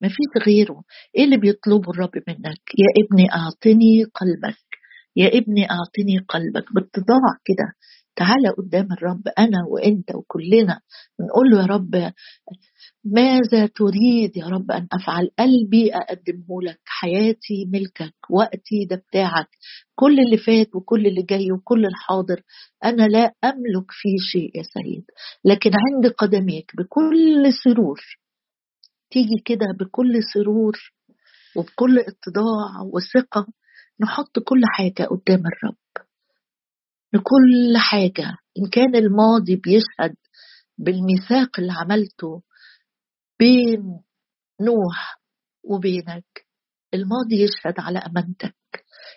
ما 0.00 0.08
فيش 0.08 0.46
غيره. 0.46 0.82
إيه 1.16 1.24
اللي 1.24 1.36
بيطلبه 1.36 1.90
الرب 1.90 2.10
منك؟ 2.28 2.62
يا 2.78 3.04
ابني 3.04 3.32
أعطني 3.32 4.04
قلبك. 4.04 4.58
يا 5.16 5.28
ابني 5.38 5.70
أعطني 5.70 6.18
قلبك. 6.28 6.72
باتضاع 6.74 7.34
كده. 7.44 7.72
تعالى 8.18 8.48
قدام 8.58 8.88
الرب 8.92 9.22
أنا 9.38 9.58
وأنت 9.68 10.14
وكلنا 10.14 10.80
نقول 11.20 11.50
له 11.50 11.60
يا 11.60 11.66
رب 11.66 12.12
ماذا 13.04 13.66
تريد 13.66 14.36
يا 14.36 14.46
رب 14.46 14.70
أن 14.70 14.88
أفعل؟ 14.92 15.30
قلبي 15.38 15.94
أقدمه 15.94 16.62
لك 16.62 16.80
حياتي 16.86 17.64
ملكك 17.72 18.14
وقتي 18.30 18.84
ده 18.90 18.96
بتاعك 18.96 19.48
كل 19.94 20.20
اللي 20.20 20.36
فات 20.38 20.74
وكل 20.76 21.06
اللي 21.06 21.22
جاي 21.22 21.52
وكل 21.52 21.86
الحاضر 21.86 22.42
أنا 22.84 23.02
لا 23.08 23.34
أملك 23.44 23.86
فيه 23.90 24.16
شيء 24.32 24.56
يا 24.58 24.62
سيد 24.62 25.04
لكن 25.44 25.70
عند 25.74 26.12
قدميك 26.12 26.72
بكل 26.78 27.52
سرور 27.64 28.00
تيجي 29.10 29.42
كده 29.44 29.66
بكل 29.80 30.12
سرور 30.34 30.76
وبكل 31.56 31.98
إتضاع 31.98 32.82
وثقة 32.92 33.46
نحط 34.00 34.38
كل 34.38 34.60
حاجة 34.64 35.06
قدام 35.08 35.42
الرب. 35.46 36.07
لكل 37.12 37.76
حاجة. 37.78 38.36
إن 38.58 38.68
كان 38.72 38.96
الماضي 38.96 39.56
بيشهد 39.56 40.16
بالميثاق 40.78 41.60
اللي 41.60 41.72
عملته 41.72 42.42
بين 43.38 44.00
نوح 44.60 45.20
وبينك 45.64 46.46
الماضي 46.94 47.42
يشهد 47.42 47.74
على 47.80 47.98
أمانتك. 47.98 48.54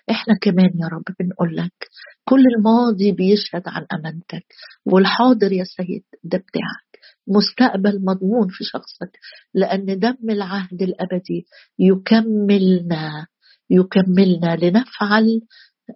إحنا 0.10 0.34
كمان 0.42 0.70
يا 0.82 0.88
رب 0.88 1.04
بنقول 1.20 1.56
لك 1.58 1.90
كل 2.24 2.44
الماضي 2.58 3.12
بيشهد 3.12 3.64
عن 3.68 3.86
أمانتك. 3.94 4.46
والحاضر 4.86 5.52
يا 5.52 5.64
سيد 5.64 6.04
ده 6.24 6.38
بتاعك. 6.38 6.92
مستقبل 7.28 8.06
مضمون 8.06 8.48
في 8.50 8.64
شخصك 8.64 9.20
لأن 9.54 10.00
دم 10.00 10.30
العهد 10.30 10.82
الأبدي 10.82 11.46
يكملنا 11.80 13.28
يكملنا 13.70 14.56
لنفعل 14.56 15.42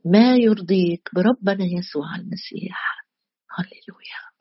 ما 0.05 0.36
يرضيك 0.36 1.10
بربنا 1.15 1.65
يسوع 1.65 2.15
المسيح. 2.15 3.05
هللويا. 3.51 4.35